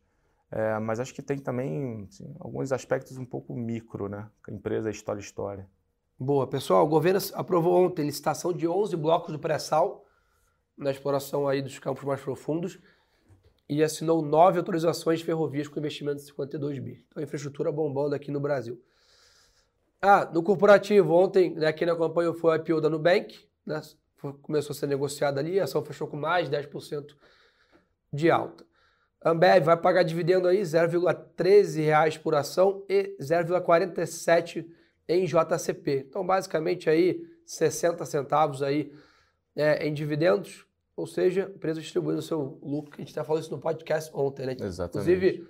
é, 0.51 0.79
mas 0.79 0.99
acho 0.99 1.15
que 1.15 1.23
tem 1.23 1.39
também 1.39 2.07
assim, 2.09 2.35
alguns 2.41 2.73
aspectos 2.73 3.17
um 3.17 3.25
pouco 3.25 3.55
micro, 3.55 4.09
né? 4.09 4.29
Empresa, 4.49 4.91
história, 4.91 5.21
história. 5.21 5.69
Boa, 6.19 6.47
pessoal. 6.49 6.85
O 6.85 6.89
governo 6.89 7.21
aprovou 7.35 7.85
ontem 7.85 8.05
licitação 8.05 8.53
de 8.53 8.67
11 8.67 8.97
blocos 8.97 9.31
do 9.31 9.39
pré-sal 9.39 10.05
na 10.77 10.91
exploração 10.91 11.47
aí 11.47 11.61
dos 11.61 11.79
campos 11.79 12.03
mais 12.05 12.21
profundos 12.21 12.81
e 13.69 13.83
assinou 13.83 14.23
nove 14.23 14.59
autorizações 14.59 15.19
de 15.19 15.25
ferrovias 15.25 15.69
com 15.69 15.79
investimento 15.79 16.17
de 16.17 16.23
52 16.23 16.79
bi. 16.79 17.05
Então, 17.09 17.23
infraestrutura 17.23 17.71
bombando 17.71 18.15
aqui 18.15 18.31
no 18.31 18.41
Brasil. 18.41 18.81
Ah, 20.01 20.25
no 20.33 20.43
corporativo, 20.43 21.13
ontem, 21.13 21.55
né, 21.55 21.73
quem 21.73 21.89
acompanhou 21.89 22.33
foi 22.33 22.53
o 22.53 22.61
IPO 22.61 22.81
da 22.81 22.89
Nubank, 22.89 23.47
né, 23.67 23.81
começou 24.43 24.73
a 24.73 24.77
ser 24.77 24.87
negociada 24.87 25.41
ali, 25.41 25.61
a 25.61 25.65
ação 25.65 25.85
fechou 25.85 26.07
com 26.07 26.17
mais 26.17 26.49
de 26.49 26.57
10% 26.57 27.15
de 28.13 28.31
alta. 28.31 28.65
Ambev 29.25 29.65
vai 29.65 29.77
pagar 29.77 30.05
dividendo 30.05 30.47
aí 30.47 30.63
0,13 30.63 31.83
reais 31.83 32.17
por 32.17 32.35
ação 32.35 32.85
e 32.89 33.17
0,47 33.21 34.65
em 35.09 35.25
JCP. 35.25 36.07
Então, 36.09 36.25
basicamente 36.25 36.89
aí 36.89 37.21
60 37.45 38.05
centavos 38.05 38.63
aí 38.63 38.93
é, 39.57 39.87
em 39.87 39.93
dividendos, 39.93 40.65
ou 40.99 41.07
seja, 41.07 41.53
empresa 41.55 41.81
distribuindo 41.81 42.19
o 42.19 42.23
seu 42.23 42.59
lucro, 42.61 42.91
que 42.91 43.01
a 43.01 43.05
gente 43.05 43.17
até 43.17 43.25
falou 43.25 43.41
isso 43.41 43.53
no 43.53 43.61
podcast 43.61 44.11
ontem, 44.13 44.47
né? 44.47 44.57
Exatamente. 44.61 45.09
Inclusive, 45.09 45.49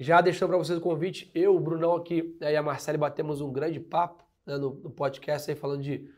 Já 0.00 0.20
deixando 0.20 0.48
para 0.48 0.58
vocês 0.58 0.78
o 0.78 0.80
convite, 0.80 1.30
eu, 1.34 1.54
o 1.54 1.60
Brunão 1.60 1.94
aqui 1.94 2.36
né, 2.40 2.52
e 2.52 2.56
a 2.56 2.62
Marcele 2.62 2.96
batemos 2.96 3.40
um 3.40 3.52
grande 3.52 3.80
papo 3.80 4.24
né, 4.46 4.56
no, 4.56 4.74
no, 4.74 4.90
podcast 4.90 5.50
aí 5.50 5.56
falando 5.56 5.82
de 5.82 6.08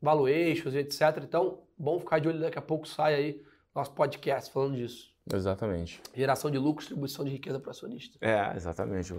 valuations 0.00 0.74
e 0.74 0.78
etc. 0.78 1.22
Então, 1.22 1.60
bom 1.78 2.00
ficar 2.00 2.18
de 2.18 2.28
olho, 2.28 2.40
daqui 2.40 2.58
a 2.58 2.62
pouco 2.62 2.88
sai 2.88 3.14
aí 3.14 3.42
nosso 3.74 3.92
podcast 3.92 4.50
falando 4.50 4.74
disso. 4.74 5.14
Exatamente. 5.32 6.00
Geração 6.14 6.50
de 6.50 6.58
lucro, 6.58 6.80
distribuição 6.80 7.24
de 7.24 7.30
riqueza 7.30 7.60
para 7.60 7.70
acionista. 7.70 8.18
É, 8.20 8.56
exatamente. 8.56 9.14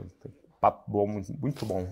Papo 0.60 0.92
bom, 0.92 1.08
muito 1.40 1.66
bom. 1.66 1.88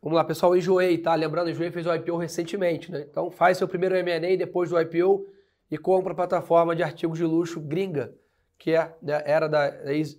Vamos 0.00 0.16
lá, 0.16 0.24
pessoal, 0.24 0.52
o 0.52 0.56
Enjoei, 0.56 0.96
tá? 0.96 1.14
Lembrando, 1.14 1.48
o 1.48 1.50
Enjoei 1.50 1.72
fez 1.72 1.86
o 1.86 1.92
IPO 1.92 2.16
recentemente, 2.16 2.90
né? 2.90 3.04
Então 3.10 3.30
faz 3.30 3.58
seu 3.58 3.66
primeiro 3.66 3.96
M&A 3.96 4.36
depois 4.36 4.70
do 4.70 4.80
IPO 4.80 5.26
e 5.70 5.76
compra 5.76 6.12
a 6.12 6.16
plataforma 6.16 6.74
de 6.74 6.82
artigos 6.82 7.18
de 7.18 7.24
luxo 7.24 7.60
gringa, 7.60 8.14
que 8.58 8.72
é, 8.72 8.94
era 9.24 9.48
da, 9.48 9.70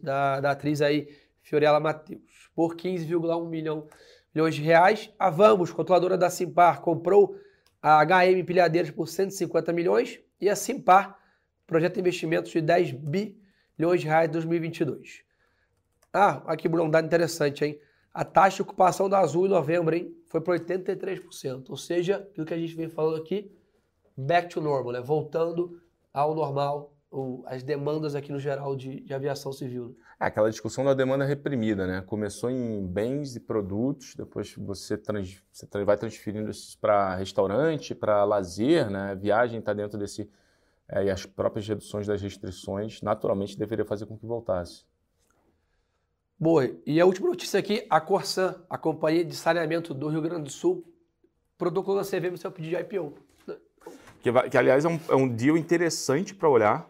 da, 0.01 0.39
da 0.39 0.51
atriz 0.51 0.81
aí 0.81 1.07
Fiorella 1.41 1.79
Matheus, 1.79 2.49
por 2.55 2.75
15,1 2.75 3.47
milhão, 3.47 3.87
milhões 4.33 4.55
de 4.55 4.61
reais. 4.61 5.11
A 5.17 5.29
Vamos, 5.29 5.71
controladora 5.71 6.17
da 6.17 6.29
Simpar, 6.29 6.81
comprou 6.81 7.35
a 7.81 8.03
HM 8.05 8.43
Pilhadeiras 8.45 8.91
por 8.91 9.07
150 9.07 9.73
milhões 9.73 10.19
e 10.39 10.49
a 10.49 10.55
Simpar, 10.55 11.17
projeto 11.65 11.95
de 11.95 11.99
investimentos 12.01 12.51
de 12.51 12.61
10 12.61 12.91
bilhões 12.91 14.01
de 14.01 14.07
reais 14.07 14.29
em 14.29 14.31
2022. 14.31 15.23
Ah, 16.13 16.41
aqui, 16.47 16.67
Bruno, 16.67 16.89
dado 16.89 17.05
interessante, 17.05 17.63
hein? 17.63 17.79
A 18.11 18.25
taxa 18.25 18.57
de 18.57 18.61
ocupação 18.63 19.07
da 19.07 19.19
Azul 19.19 19.45
em 19.45 19.49
novembro, 19.49 19.95
hein? 19.95 20.15
Foi 20.25 20.41
para 20.41 20.57
83%. 20.57 21.69
Ou 21.69 21.77
seja, 21.77 22.17
aquilo 22.17 22.45
que 22.45 22.53
a 22.53 22.57
gente 22.57 22.75
vem 22.75 22.89
falando 22.89 23.21
aqui, 23.21 23.51
back 24.19 24.49
to 24.49 24.61
normal, 24.61 24.93
né? 24.93 25.01
Voltando 25.01 25.81
ao 26.13 26.35
normal, 26.35 26.93
as 27.45 27.63
demandas 27.63 28.15
aqui 28.15 28.31
no 28.31 28.39
geral 28.39 28.75
de, 28.75 29.01
de 29.01 29.13
aviação 29.13 29.51
civil. 29.51 29.89
Né? 29.89 29.95
É 30.21 30.25
aquela 30.25 30.49
discussão 30.49 30.83
da 30.83 30.93
demanda 30.93 31.25
reprimida, 31.25 31.87
né? 31.87 32.01
Começou 32.01 32.49
em 32.49 32.85
bens 32.85 33.35
e 33.35 33.39
produtos, 33.39 34.15
depois 34.15 34.53
você, 34.55 34.97
trans, 34.97 35.41
você 35.51 35.67
vai 35.85 35.97
transferindo 35.97 36.49
isso 36.51 36.77
para 36.79 37.15
restaurante, 37.15 37.95
para 37.95 38.23
lazer, 38.25 38.89
né? 38.89 39.15
Viagem 39.15 39.59
está 39.59 39.73
dentro 39.73 39.97
desse. 39.97 40.29
É, 40.91 41.05
e 41.05 41.09
as 41.09 41.25
próprias 41.25 41.67
reduções 41.67 42.07
das 42.07 42.21
restrições, 42.21 43.01
naturalmente, 43.01 43.57
deveria 43.57 43.85
fazer 43.85 44.07
com 44.07 44.17
que 44.17 44.25
voltasse. 44.25 44.83
Boa. 46.37 46.69
E 46.85 46.99
a 46.99 47.05
última 47.05 47.29
notícia 47.29 47.59
aqui, 47.59 47.85
a 47.89 48.01
Corsan, 48.01 48.55
a 48.69 48.77
companhia 48.77 49.23
de 49.23 49.35
saneamento 49.35 49.93
do 49.93 50.07
Rio 50.07 50.21
Grande 50.21 50.43
do 50.43 50.49
Sul, 50.49 50.83
protocolou 51.57 51.99
a 51.99 52.03
CV 52.03 52.31
no 52.31 52.37
seu 52.37 52.51
pedido 52.51 52.77
de 52.77 52.81
IPO. 52.81 53.28
Que, 54.21 54.49
que 54.49 54.57
aliás, 54.57 54.85
é 54.85 54.87
um, 54.87 54.99
é 55.09 55.15
um 55.15 55.27
deal 55.27 55.57
interessante 55.57 56.35
para 56.35 56.49
olhar, 56.49 56.89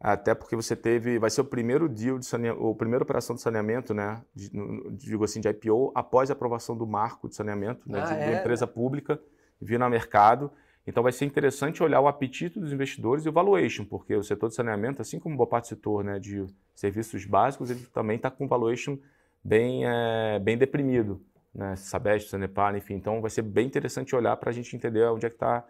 até 0.00 0.34
porque 0.34 0.54
você 0.54 0.76
teve, 0.76 1.18
vai 1.18 1.30
ser 1.30 1.40
o 1.40 1.44
primeiro 1.44 1.88
deal 1.88 2.18
de 2.18 2.26
saneamento, 2.26 2.68
a 2.68 2.74
primeira 2.74 3.02
operação 3.02 3.34
de 3.34 3.42
saneamento, 3.42 3.94
né, 3.94 4.22
de, 4.34 4.50
digo 4.92 5.24
assim, 5.24 5.40
de 5.40 5.48
IPO, 5.48 5.92
após 5.94 6.30
a 6.30 6.34
aprovação 6.34 6.76
do 6.76 6.86
marco 6.86 7.28
de 7.28 7.34
saneamento, 7.34 7.90
né, 7.90 8.00
ah, 8.02 8.06
de, 8.06 8.12
é? 8.14 8.30
de 8.30 8.40
empresa 8.40 8.66
pública, 8.66 9.18
vir 9.60 9.78
no 9.78 9.88
mercado. 9.88 10.52
Então 10.86 11.02
vai 11.02 11.12
ser 11.12 11.24
interessante 11.24 11.82
olhar 11.82 12.00
o 12.00 12.06
apetite 12.06 12.60
dos 12.60 12.72
investidores 12.72 13.24
e 13.24 13.28
o 13.28 13.32
valuation, 13.32 13.84
porque 13.84 14.14
o 14.14 14.22
setor 14.22 14.50
de 14.50 14.54
saneamento, 14.54 15.00
assim 15.00 15.18
como 15.18 15.36
boa 15.36 15.48
parte 15.48 15.64
do 15.64 15.68
setor 15.68 16.04
né, 16.04 16.18
de 16.18 16.44
serviços 16.74 17.24
básicos, 17.24 17.70
ele 17.70 17.80
também 17.86 18.16
está 18.16 18.30
com 18.30 18.46
valuation 18.46 18.98
bem, 19.42 19.86
é, 19.86 20.38
bem 20.38 20.58
deprimido. 20.58 21.24
Né? 21.54 21.76
Sabesp, 21.76 22.28
Sanepar, 22.28 22.76
enfim. 22.76 22.94
Então 22.94 23.22
vai 23.22 23.30
ser 23.30 23.42
bem 23.42 23.66
interessante 23.66 24.14
olhar 24.14 24.36
para 24.36 24.50
a 24.50 24.52
gente 24.52 24.74
entender 24.76 25.04
onde 25.06 25.24
é 25.24 25.30
que 25.30 25.36
está 25.36 25.64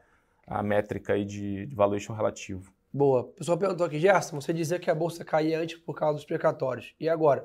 a 0.47 0.63
métrica 0.63 1.15
aí 1.15 1.25
de, 1.25 1.67
de 1.67 1.75
valuation 1.75 2.13
relativo. 2.13 2.73
Boa. 2.93 3.23
O 3.23 3.25
pessoal 3.25 3.59
perguntou 3.59 3.87
aqui, 3.87 3.99
Gerson, 3.99 4.41
você 4.41 4.53
dizia 4.53 4.79
que 4.79 4.91
a 4.91 4.95
bolsa 4.95 5.25
caía 5.25 5.59
antes 5.59 5.77
por 5.79 5.95
causa 5.95 6.15
dos 6.15 6.25
precatórios. 6.25 6.95
E 7.01 7.09
agora? 7.09 7.45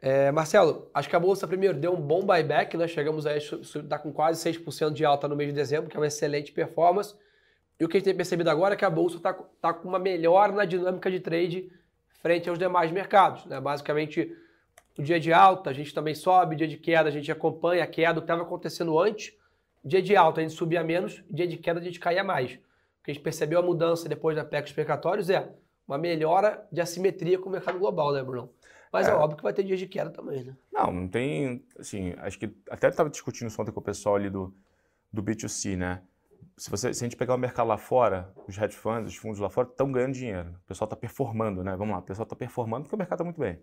É, 0.00 0.30
Marcelo, 0.30 0.90
acho 0.92 1.08
que 1.08 1.16
a 1.16 1.20
Bolsa 1.20 1.48
primeiro 1.48 1.78
deu 1.78 1.92
um 1.92 2.00
bom 2.00 2.20
buyback, 2.20 2.76
né? 2.76 2.86
Chegamos 2.86 3.26
a 3.26 3.36
está 3.36 3.98
com 3.98 4.12
quase 4.12 4.42
6% 4.50 4.92
de 4.92 5.04
alta 5.04 5.26
no 5.26 5.34
mês 5.34 5.48
de 5.50 5.54
dezembro, 5.54 5.88
que 5.88 5.96
é 5.96 6.00
uma 6.00 6.06
excelente 6.06 6.52
performance. 6.52 7.14
E 7.78 7.84
o 7.84 7.88
que 7.88 7.96
a 7.96 8.00
gente 8.00 8.04
tem 8.04 8.14
percebido 8.14 8.50
agora 8.50 8.74
é 8.74 8.76
que 8.76 8.84
a 8.84 8.90
Bolsa 8.90 9.16
está 9.16 9.32
tá 9.32 9.72
com 9.72 9.88
uma 9.88 9.98
melhora 9.98 10.52
na 10.52 10.64
dinâmica 10.64 11.10
de 11.10 11.20
trade 11.20 11.70
frente 12.22 12.48
aos 12.48 12.58
demais 12.58 12.90
mercados. 12.90 13.44
Né? 13.46 13.60
Basicamente, 13.60 14.34
o 14.98 15.02
dia 15.02 15.20
de 15.20 15.32
alta 15.32 15.70
a 15.70 15.72
gente 15.72 15.92
também 15.92 16.14
sobe, 16.14 16.56
dia 16.56 16.68
de 16.68 16.76
queda 16.76 17.08
a 17.08 17.12
gente 17.12 17.30
acompanha 17.30 17.84
a 17.84 17.86
queda, 17.86 18.18
o 18.18 18.22
que 18.22 18.24
estava 18.24 18.42
acontecendo 18.42 18.98
antes. 18.98 19.34
Dia 19.86 20.02
de 20.02 20.16
alta 20.16 20.40
a 20.40 20.42
gente 20.42 20.56
subia 20.56 20.82
menos, 20.82 21.22
dia 21.30 21.46
de 21.46 21.56
queda 21.56 21.78
a 21.78 21.82
gente 21.82 22.00
caía 22.00 22.24
mais. 22.24 22.54
O 22.54 23.04
que 23.04 23.12
a 23.12 23.14
gente 23.14 23.22
percebeu 23.22 23.60
a 23.60 23.62
mudança 23.62 24.08
depois 24.08 24.34
da 24.34 24.44
PEC 24.44 24.64
dos 24.64 24.72
pecatórios 24.72 25.30
é 25.30 25.48
uma 25.86 25.96
melhora 25.96 26.66
de 26.72 26.80
assimetria 26.80 27.38
com 27.38 27.48
o 27.48 27.52
mercado 27.52 27.78
global, 27.78 28.12
né, 28.12 28.20
Bruno? 28.20 28.50
Mas 28.92 29.06
é. 29.06 29.12
é, 29.12 29.14
óbvio 29.14 29.36
que 29.36 29.44
vai 29.44 29.52
ter 29.52 29.62
dias 29.62 29.78
de 29.78 29.86
queda 29.86 30.10
também, 30.10 30.42
né? 30.42 30.56
Não, 30.72 30.92
não 30.92 31.06
tem. 31.06 31.64
Assim, 31.78 32.14
acho 32.18 32.36
que 32.36 32.52
até 32.68 32.88
estava 32.88 33.08
discutindo 33.08 33.46
isso 33.46 33.62
ontem 33.62 33.70
com 33.70 33.78
o 33.78 33.82
pessoal 33.82 34.16
ali 34.16 34.28
do, 34.28 34.52
do 35.12 35.22
B2C, 35.22 35.76
né? 35.76 36.02
Se, 36.56 36.68
você, 36.68 36.92
se 36.92 37.04
a 37.04 37.06
gente 37.06 37.16
pegar 37.16 37.36
o 37.36 37.38
mercado 37.38 37.68
lá 37.68 37.78
fora, 37.78 38.32
os 38.48 38.58
hedge 38.58 38.74
funds, 38.74 39.12
os 39.12 39.16
fundos 39.16 39.38
lá 39.38 39.48
fora 39.48 39.68
estão 39.68 39.92
ganhando 39.92 40.14
dinheiro. 40.14 40.48
O 40.64 40.66
pessoal 40.66 40.86
está 40.86 40.96
performando, 40.96 41.62
né? 41.62 41.76
Vamos 41.76 41.92
lá, 41.92 42.00
o 42.00 42.02
pessoal 42.02 42.24
está 42.24 42.34
performando 42.34 42.84
porque 42.84 42.96
o 42.96 42.98
mercado 42.98 43.18
está 43.18 43.24
muito 43.24 43.38
bem. 43.38 43.60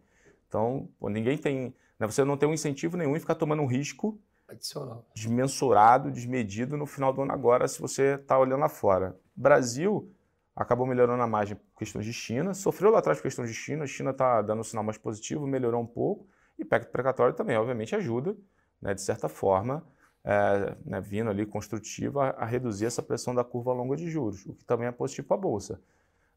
Então, 0.48 0.88
pô, 0.98 1.10
ninguém 1.10 1.38
tem. 1.38 1.76
Né, 2.00 2.08
você 2.08 2.24
não 2.24 2.38
tem 2.38 2.48
um 2.48 2.54
incentivo 2.54 2.96
nenhum 2.96 3.18
em 3.18 3.20
ficar 3.20 3.36
tomando 3.36 3.62
um 3.62 3.66
risco 3.66 4.18
adicional 4.48 5.06
desmensurado, 5.16 6.12
desmedido 6.12 6.78
no 6.78 6.86
final 6.86 7.14
do 7.14 7.22
ano 7.22 7.32
agora, 7.32 7.68
se 7.68 7.82
você 7.82 8.16
está 8.16 8.38
olhando 8.38 8.62
lá 8.62 8.70
fora. 8.70 9.18
Brasil 9.36 10.12
acabou 10.56 10.86
melhorando 10.86 11.24
a 11.24 11.28
margem 11.28 11.56
por 11.56 11.80
questões 11.80 12.06
de 12.06 12.14
China, 12.14 12.54
sofreu 12.54 12.92
lá 12.92 13.00
atrás 13.00 13.18
por 13.18 13.24
questões 13.24 13.50
de 13.50 13.56
China, 13.56 13.84
a 13.84 13.88
China 13.88 14.12
está 14.12 14.42
dando 14.42 14.60
um 14.60 14.64
sinal 14.64 14.84
mais 14.84 14.98
positivo, 14.98 15.48
melhorou 15.48 15.82
um 15.82 15.88
pouco, 15.88 16.28
e 16.58 16.64
PEC 16.64 16.92
precatório 16.92 17.34
também, 17.34 17.58
obviamente, 17.58 17.96
ajuda, 17.96 18.36
né, 18.82 18.94
de 18.94 19.02
certa 19.02 19.28
forma, 19.28 19.84
é, 20.24 20.76
né, 20.86 21.02
vindo 21.02 21.30
ali 21.30 21.46
construtiva, 21.46 22.26
a, 22.26 22.44
a, 22.44 22.46
reduzir 22.46 22.86
essa 22.86 23.02
pressão 23.02 23.34
da 23.34 23.44
curva 23.44 23.74
longa 23.74 23.96
de 23.96 24.10
juros, 24.10 24.46
o 24.46 24.54
que 24.54 24.64
também 24.64 24.88
é 24.88 24.92
positivo 24.92 25.28
para 25.28 25.38
a 25.38 25.40
Bolsa. 25.40 25.82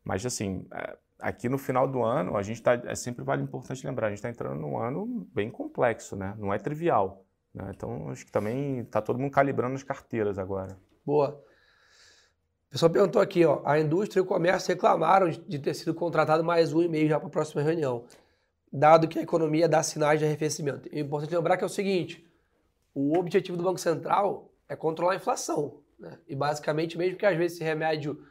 Mas, 0.02 0.24
assim, 0.24 0.66
é, 0.72 0.96
aqui 1.18 1.48
no 1.48 1.58
final 1.58 1.86
do 1.86 2.02
ano, 2.02 2.36
a 2.36 2.42
gente 2.42 2.56
está, 2.56 2.74
é 2.74 2.94
sempre 2.94 3.22
vale 3.22 3.42
importante 3.42 3.86
lembrar, 3.86 4.06
a 4.06 4.10
gente 4.10 4.18
está 4.18 4.30
entrando 4.30 4.58
num 4.58 4.78
ano 4.78 5.28
bem 5.34 5.50
complexo, 5.50 6.16
né, 6.16 6.34
não 6.38 6.54
é 6.54 6.58
trivial. 6.58 7.25
Né, 7.56 7.72
então, 7.74 8.10
acho 8.10 8.26
que 8.26 8.30
também 8.30 8.80
está 8.80 9.00
todo 9.00 9.18
mundo 9.18 9.30
calibrando 9.30 9.74
as 9.74 9.82
carteiras 9.82 10.38
agora. 10.38 10.76
Boa. 11.04 11.42
O 12.68 12.70
pessoal 12.70 12.90
perguntou 12.90 13.22
aqui, 13.22 13.46
ó, 13.46 13.62
a 13.64 13.80
indústria 13.80 14.20
e 14.20 14.22
o 14.22 14.26
comércio 14.26 14.68
reclamaram 14.68 15.30
de 15.30 15.58
ter 15.58 15.72
sido 15.72 15.94
contratado 15.94 16.44
mais 16.44 16.74
um 16.74 16.82
e 16.82 16.88
meio 16.88 17.08
já 17.08 17.18
para 17.18 17.28
a 17.28 17.30
próxima 17.30 17.62
reunião, 17.62 18.04
dado 18.70 19.08
que 19.08 19.18
a 19.18 19.22
economia 19.22 19.66
dá 19.66 19.82
sinais 19.82 20.18
de 20.18 20.26
arrefecimento. 20.26 20.86
É 20.92 21.00
importante 21.00 21.34
lembrar 21.34 21.56
que 21.56 21.64
é 21.64 21.66
o 21.66 21.70
seguinte, 21.70 22.28
o 22.94 23.16
objetivo 23.16 23.56
do 23.56 23.64
Banco 23.64 23.80
Central 23.80 24.52
é 24.68 24.76
controlar 24.76 25.14
a 25.14 25.16
inflação. 25.16 25.80
Né? 25.98 26.18
E 26.28 26.36
basicamente, 26.36 26.98
mesmo 26.98 27.16
que 27.16 27.24
às 27.24 27.38
vezes 27.38 27.56
esse 27.56 27.64
remédio 27.64 28.22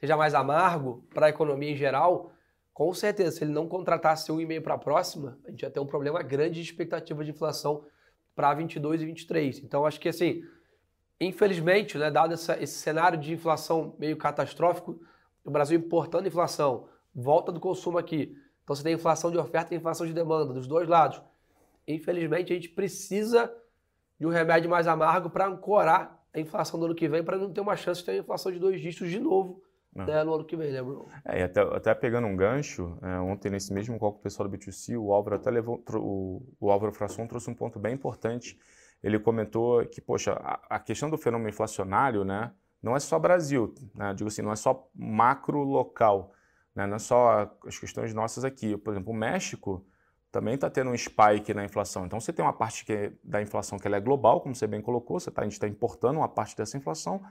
seja 0.00 0.16
mais 0.16 0.34
amargo 0.34 1.06
para 1.14 1.26
a 1.26 1.28
economia 1.28 1.70
em 1.70 1.76
geral, 1.76 2.32
com 2.72 2.92
certeza, 2.92 3.36
se 3.36 3.44
ele 3.44 3.52
não 3.52 3.68
contratasse 3.68 4.32
um 4.32 4.40
e 4.40 4.46
meio 4.46 4.62
para 4.62 4.74
a 4.74 4.78
próxima, 4.78 5.38
a 5.46 5.50
gente 5.50 5.62
ia 5.62 5.70
ter 5.70 5.78
um 5.78 5.86
problema 5.86 6.20
grande 6.24 6.60
de 6.60 6.68
expectativa 6.68 7.22
de 7.22 7.30
inflação 7.30 7.84
para 8.34 8.52
22 8.54 9.02
e 9.02 9.06
23. 9.06 9.58
Então, 9.60 9.86
acho 9.86 10.00
que 10.00 10.08
assim, 10.08 10.42
Infelizmente, 11.20 11.96
né, 11.96 12.10
dado 12.10 12.34
essa, 12.34 12.60
esse 12.62 12.74
cenário 12.74 13.18
de 13.18 13.32
inflação 13.32 13.94
meio 13.98 14.16
catastrófico, 14.16 15.00
o 15.44 15.50
Brasil 15.50 15.78
importando 15.78 16.26
inflação, 16.26 16.88
volta 17.14 17.52
do 17.52 17.60
consumo 17.60 17.98
aqui. 17.98 18.36
Então 18.62 18.74
você 18.74 18.82
tem 18.82 18.94
inflação 18.94 19.30
de 19.30 19.38
oferta 19.38 19.74
e 19.74 19.76
inflação 19.76 20.06
de 20.06 20.12
demanda, 20.12 20.52
dos 20.52 20.66
dois 20.66 20.88
lados. 20.88 21.22
Infelizmente, 21.86 22.52
a 22.52 22.56
gente 22.56 22.68
precisa 22.68 23.54
de 24.18 24.26
um 24.26 24.30
remédio 24.30 24.68
mais 24.68 24.86
amargo 24.88 25.30
para 25.30 25.46
ancorar 25.46 26.20
a 26.32 26.40
inflação 26.40 26.80
do 26.80 26.86
ano 26.86 26.94
que 26.94 27.08
vem, 27.08 27.22
para 27.22 27.38
não 27.38 27.52
ter 27.52 27.60
uma 27.60 27.76
chance 27.76 28.00
de 28.00 28.06
ter 28.06 28.12
uma 28.12 28.20
inflação 28.20 28.50
de 28.50 28.58
dois 28.58 28.80
dígitos 28.80 29.10
de 29.10 29.20
novo 29.20 29.62
né, 29.94 30.24
no 30.24 30.34
ano 30.34 30.44
que 30.44 30.56
vem, 30.56 30.72
né, 30.72 30.82
Bruno? 30.82 31.08
É, 31.24 31.40
e 31.40 31.42
até, 31.42 31.60
até 31.60 31.94
pegando 31.94 32.26
um 32.26 32.36
gancho, 32.36 32.98
é, 33.02 33.18
ontem 33.20 33.50
nesse 33.50 33.72
mesmo 33.72 33.98
call 33.98 34.12
com 34.12 34.18
o 34.18 34.22
pessoal 34.22 34.48
do 34.48 34.56
B2C, 34.56 34.98
o 34.98 35.12
Álvaro 35.12 35.36
até 35.36 35.50
levou, 35.50 35.82
o, 35.94 36.42
o 36.60 36.70
Álvaro 36.70 36.92
Frasson 36.92 37.26
trouxe 37.26 37.48
um 37.48 37.54
ponto 37.54 37.78
bem 37.78 37.94
importante, 37.94 38.58
ele 39.02 39.18
comentou 39.18 39.84
que, 39.86 40.00
poxa, 40.00 40.32
a, 40.32 40.76
a 40.76 40.80
questão 40.80 41.08
do 41.08 41.16
fenômeno 41.18 41.48
inflacionário, 41.48 42.24
né, 42.24 42.52
não 42.82 42.96
é 42.96 43.00
só 43.00 43.18
Brasil, 43.18 43.74
né, 43.94 44.12
digo 44.14 44.28
assim, 44.28 44.42
não 44.42 44.52
é 44.52 44.56
só 44.56 44.88
macro 44.94 45.62
local, 45.62 46.32
né, 46.74 46.86
não 46.86 46.96
é 46.96 46.98
só 46.98 47.50
as 47.66 47.78
questões 47.78 48.12
nossas 48.12 48.44
aqui. 48.44 48.76
Por 48.76 48.92
exemplo, 48.92 49.12
o 49.12 49.16
México 49.16 49.86
também 50.34 50.54
está 50.54 50.68
tendo 50.68 50.90
um 50.90 50.96
spike 50.96 51.54
na 51.54 51.64
inflação. 51.64 52.06
Então 52.06 52.18
você 52.18 52.32
tem 52.32 52.44
uma 52.44 52.52
parte 52.52 52.84
que 52.84 52.92
é, 52.92 53.12
da 53.22 53.40
inflação 53.40 53.78
que 53.78 53.86
é 53.86 54.00
global, 54.00 54.40
como 54.40 54.54
você 54.54 54.66
bem 54.66 54.82
colocou, 54.82 55.20
você 55.20 55.30
tá, 55.30 55.42
a 55.42 55.44
gente 55.44 55.52
está 55.52 55.68
importando 55.68 56.18
uma 56.18 56.28
parte 56.28 56.56
dessa 56.56 56.76
inflação, 56.76 57.22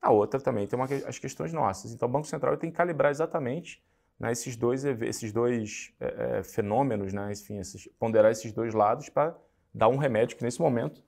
a 0.00 0.10
outra 0.10 0.40
também 0.40 0.66
tem 0.66 0.78
uma, 0.78 0.86
as 1.06 1.18
questões 1.18 1.52
nossas. 1.52 1.92
Então 1.92 2.08
o 2.08 2.10
Banco 2.10 2.26
Central 2.26 2.56
tem 2.56 2.70
que 2.70 2.76
calibrar 2.76 3.10
exatamente 3.10 3.82
né, 4.18 4.32
esses 4.32 4.56
dois, 4.56 4.84
esses 4.84 5.32
dois 5.32 5.92
é, 6.00 6.42
fenômenos, 6.42 7.12
né, 7.12 7.32
enfim, 7.32 7.58
esses, 7.58 7.88
ponderar 7.98 8.30
esses 8.30 8.52
dois 8.52 8.74
lados 8.74 9.08
para 9.08 9.36
dar 9.72 9.88
um 9.88 9.96
remédio 9.96 10.36
que 10.36 10.44
nesse 10.44 10.60
momento 10.60 11.02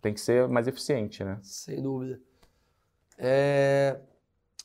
tem 0.00 0.12
que 0.12 0.20
ser 0.20 0.48
mais 0.48 0.66
eficiente, 0.68 1.24
né? 1.24 1.38
Sem 1.42 1.82
dúvida. 1.82 2.20
É... 3.18 3.98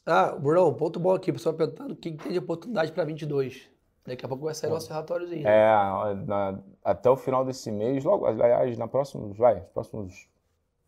Ah, 0.06 0.36
Bruno, 0.36 0.74
ponto 0.74 1.00
bom 1.00 1.14
aqui, 1.14 1.30
o 1.30 1.34
pessoal 1.34 1.56
perguntando 1.56 1.94
o 1.94 1.96
que 1.96 2.12
tem 2.12 2.32
de 2.32 2.40
oportunidade 2.40 2.92
para 2.92 3.04
22. 3.04 3.70
Daqui 4.06 4.26
a 4.26 4.28
pouco 4.28 4.46
vai 4.46 4.54
sair 4.56 4.70
o 4.72 4.74
nosso 4.74 4.90
relatóriozinho. 4.90 5.48
É, 5.48 6.14
na, 6.26 6.60
até 6.84 7.10
o 7.10 7.16
final 7.16 7.46
desse 7.46 7.72
mês, 7.72 8.04
logo, 8.04 8.26
aliás, 8.26 8.78
na 8.78 8.88
próximos, 8.88 9.38
vai, 9.38 9.62
próximos 9.62 10.28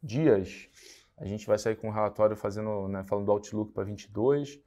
dias, 0.01 0.67
a 1.17 1.25
gente 1.25 1.45
vai 1.45 1.57
sair 1.57 1.75
com 1.75 1.87
um 1.87 1.91
relatório 1.91 2.35
fazendo, 2.35 2.87
né, 2.87 3.03
falando 3.03 3.25
do 3.25 3.31
Outlook 3.31 3.71
para 3.71 3.83
22, 3.83 4.59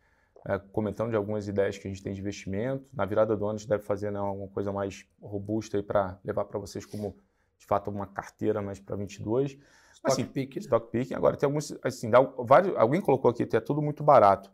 é, 0.46 0.58
comentando 0.58 1.10
de 1.10 1.16
algumas 1.16 1.48
ideias 1.48 1.76
que 1.76 1.88
a 1.88 1.90
gente 1.90 2.02
tem 2.02 2.12
de 2.12 2.20
investimento. 2.20 2.88
Na 2.92 3.04
virada 3.04 3.36
do 3.36 3.44
ano 3.44 3.56
a 3.56 3.58
gente 3.58 3.68
deve 3.68 3.82
fazer 3.82 4.10
né, 4.12 4.20
uma 4.20 4.48
coisa 4.48 4.72
mais 4.72 5.04
robusta 5.20 5.82
para 5.82 6.18
levar 6.24 6.44
para 6.44 6.58
vocês 6.58 6.86
como, 6.86 7.16
de 7.58 7.66
fato, 7.66 7.90
uma 7.90 8.06
carteira 8.06 8.62
mais 8.62 8.78
para 8.78 8.96
22. 8.96 9.52
Stock 9.52 10.12
assim, 10.12 10.24
pick. 10.24 10.56
Stock 10.58 10.90
picking. 10.90 11.14
Agora 11.14 11.36
tem 11.36 11.46
alguns, 11.46 11.76
assim, 11.82 12.08
dá, 12.08 12.20
vários, 12.20 12.76
alguém 12.76 13.00
colocou 13.00 13.30
aqui, 13.30 13.42
é 13.42 13.60
tudo 13.60 13.82
muito 13.82 14.04
barato. 14.04 14.50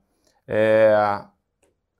É, 0.46 0.94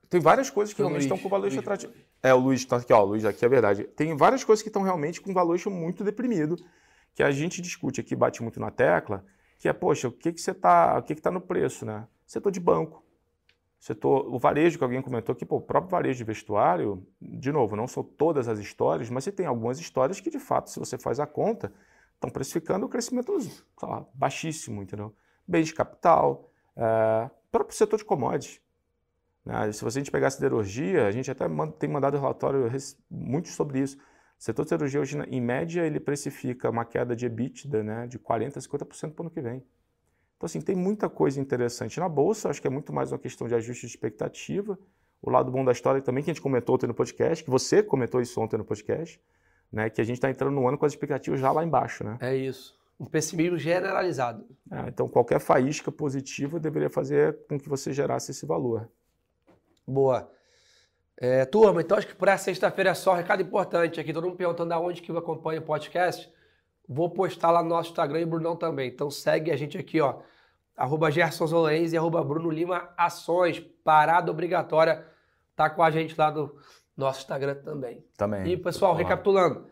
tem 0.09 0.21
várias 0.21 0.51
coisas 0.51 0.73
que 0.73 0.77
Foi 0.77 0.85
realmente 0.85 1.09
Luiz, 1.09 1.13
estão 1.13 1.19
com 1.19 1.29
valor 1.29 1.47
Luiz. 1.47 1.59
atrativo. 1.59 1.93
É, 2.23 2.35
o 2.35 2.39
Luiz 2.39 2.61
está 2.61 2.77
aqui, 2.77 2.93
ó, 2.93 3.03
o 3.03 3.07
Luiz 3.07 3.25
aqui 3.25 3.45
é 3.45 3.49
verdade. 3.49 3.85
Tem 3.85 4.17
várias 4.17 4.45
coisas 4.45 4.63
que 4.63 4.69
estão 4.69 4.83
realmente 4.83 5.21
com 5.21 5.33
valuation 5.33 5.71
muito 5.71 6.05
deprimido, 6.05 6.57
que 7.15 7.23
a 7.23 7.31
gente 7.31 7.61
discute 7.61 8.01
aqui, 8.01 8.15
bate 8.15 8.43
muito 8.43 8.61
na 8.61 8.71
tecla, 8.71 9.25
que 9.63 9.69
é, 9.69 9.73
poxa, 9.73 10.09
o 10.09 10.13
que 10.13 10.33
que 10.33 10.41
você 10.41 10.53
tá, 10.53 10.99
o 10.99 11.05
que 11.05 11.15
que 11.15 11.23
tá 11.23 11.31
no 11.31 11.41
preço, 11.41 11.87
né? 11.87 12.05
Setor 12.27 12.51
de 12.51 12.59
banco. 12.59 13.01
Setor, 13.79 14.27
o 14.27 14.37
varejo 14.37 14.77
que 14.77 14.83
alguém 14.83 15.01
comentou 15.01 15.33
aqui, 15.33 15.47
pô, 15.47 15.59
o 15.59 15.61
próprio 15.61 15.89
varejo 15.89 16.19
de 16.19 16.25
vestuário, 16.25 17.07
de 17.21 17.53
novo, 17.53 17.77
não 17.77 17.87
são 17.87 18.03
todas 18.03 18.49
as 18.49 18.59
histórias, 18.59 19.09
mas 19.09 19.23
você 19.23 19.31
tem 19.31 19.47
algumas 19.47 19.79
histórias 19.79 20.19
que, 20.19 20.31
de 20.31 20.41
fato, 20.41 20.69
se 20.69 20.81
você 20.81 20.99
faz 20.99 21.21
a 21.21 21.29
conta, 21.29 21.73
estão 22.13 22.29
precificando 22.29 22.87
o 22.87 22.89
crescimento 22.89 23.39
lá, 23.81 24.05
baixíssimo, 24.13 24.83
entendeu? 24.83 25.15
Bens 25.47 25.69
de 25.69 25.75
capital, 25.75 26.51
é, 26.77 27.31
próprio 27.53 27.77
setor 27.77 27.99
de 27.99 28.05
commodities. 28.05 28.61
Né? 29.45 29.71
Se 29.71 29.85
você 29.85 30.01
a 30.01 30.01
gente 30.01 30.11
pegar 30.11 30.27
a 30.27 30.31
siderurgia, 30.33 31.07
a 31.07 31.13
gente 31.13 31.31
até 31.31 31.45
tem 31.79 31.89
mandado 31.89 32.19
relatório 32.19 32.69
muito 33.09 33.47
sobre 33.47 33.79
isso. 33.79 33.97
O 34.43 34.45
setor 34.45 34.65
de 34.65 34.71
siderurgia 34.71 35.01
hoje, 35.01 35.17
em 35.31 35.41
média, 35.41 35.87
ele 35.87 36.01
precifica 36.01 36.69
uma 36.69 36.85
queda 36.85 37.15
de 37.15 37.27
EBITDA 37.27 37.85
né, 37.85 38.07
de 38.09 38.19
40% 38.19 38.57
a 38.57 38.61
50% 38.61 39.13
para 39.13 39.23
o 39.23 39.27
ano 39.27 39.31
que 39.31 39.41
vem. 39.41 39.63
Então, 40.37 40.47
assim, 40.47 40.61
tem 40.61 40.75
muita 40.75 41.09
coisa 41.09 41.41
interessante 41.41 42.01
na 42.01 42.09
Bolsa, 42.09 42.49
acho 42.49 42.61
que 42.61 42.67
é 42.67 42.71
muito 42.71 42.93
mais 42.93 43.13
uma 43.13 43.21
questão 43.21 43.47
de 43.47 43.55
ajuste 43.55 43.87
de 43.87 43.93
expectativa. 43.93 44.77
O 45.23 45.31
lado 45.31 45.49
bom 45.53 45.65
da 45.65 45.71
história 45.71 46.03
também, 46.03 46.25
que 46.25 46.31
a 46.33 46.35
gente 46.35 46.43
comentou 46.43 46.75
ontem 46.75 46.89
no 46.89 46.95
podcast, 46.95 47.45
que 47.45 47.51
você 47.51 47.85
comentou 47.85 48.21
isso 48.21 48.41
ontem 48.41 48.57
no 48.57 48.65
podcast, 48.65 49.21
né, 49.71 49.89
que 49.89 50.01
a 50.01 50.05
gente 50.05 50.17
está 50.17 50.29
entrando 50.29 50.55
no 50.55 50.67
ano 50.67 50.77
com 50.77 50.87
as 50.87 50.91
expectativas 50.91 51.39
já 51.39 51.53
lá 51.53 51.65
embaixo, 51.65 52.03
né? 52.03 52.19
É 52.21 52.35
isso. 52.35 52.77
Um 52.99 53.07
pessimismo 53.07 53.57
generalizado. 53.57 54.45
É, 54.73 54.89
então, 54.89 55.07
qualquer 55.07 55.39
faísca 55.39 55.93
positiva 55.93 56.59
deveria 56.59 56.91
fazer 56.91 57.47
com 57.47 57.61
que 57.61 57.69
você 57.69 57.93
gerasse 57.93 58.33
esse 58.33 58.45
valor. 58.45 58.91
Boa. 59.87 60.29
É, 61.17 61.45
turma, 61.45 61.81
então 61.81 61.97
acho 61.97 62.07
que 62.07 62.15
por 62.15 62.29
essa 62.29 62.45
sexta-feira 62.45 62.91
é 62.91 62.95
só 62.95 63.13
um 63.13 63.17
recado 63.17 63.43
importante 63.43 64.01
aqui. 64.01 64.13
Todo 64.13 64.25
mundo 64.25 64.37
perguntando 64.37 64.73
aonde 64.75 65.03
que 65.03 65.13
acompanha 65.13 65.61
o 65.61 65.65
podcast. 65.65 66.31
Vou 66.89 67.11
postar 67.11 67.51
lá 67.51 67.63
no 67.63 67.69
nosso 67.69 67.91
Instagram 67.91 68.21
e 68.21 68.27
Brunão 68.27 68.57
também. 68.57 68.89
Então 68.89 69.11
segue 69.11 69.51
a 69.51 69.57
gente 69.57 69.79
aqui, 69.79 70.01
ó. 70.01 70.21
Arroba 70.77 71.11
Gerson 71.11 71.47
Zolenz 71.47 71.93
e 71.93 71.97
arroba 71.97 72.25
Bruno 72.25 72.51
Lima 72.51 72.91
Ações. 72.97 73.61
Parada 73.85 74.31
obrigatória. 74.31 75.07
Tá 75.55 75.71
com 75.71 75.83
a 75.83 75.91
gente 75.91 76.15
lá 76.19 76.31
no 76.31 76.57
nosso 76.97 77.21
Instagram 77.21 77.57
também. 77.57 78.05
Também. 78.17 78.51
E, 78.51 78.57
pessoal, 78.57 78.95
recapitulando. 78.95 79.67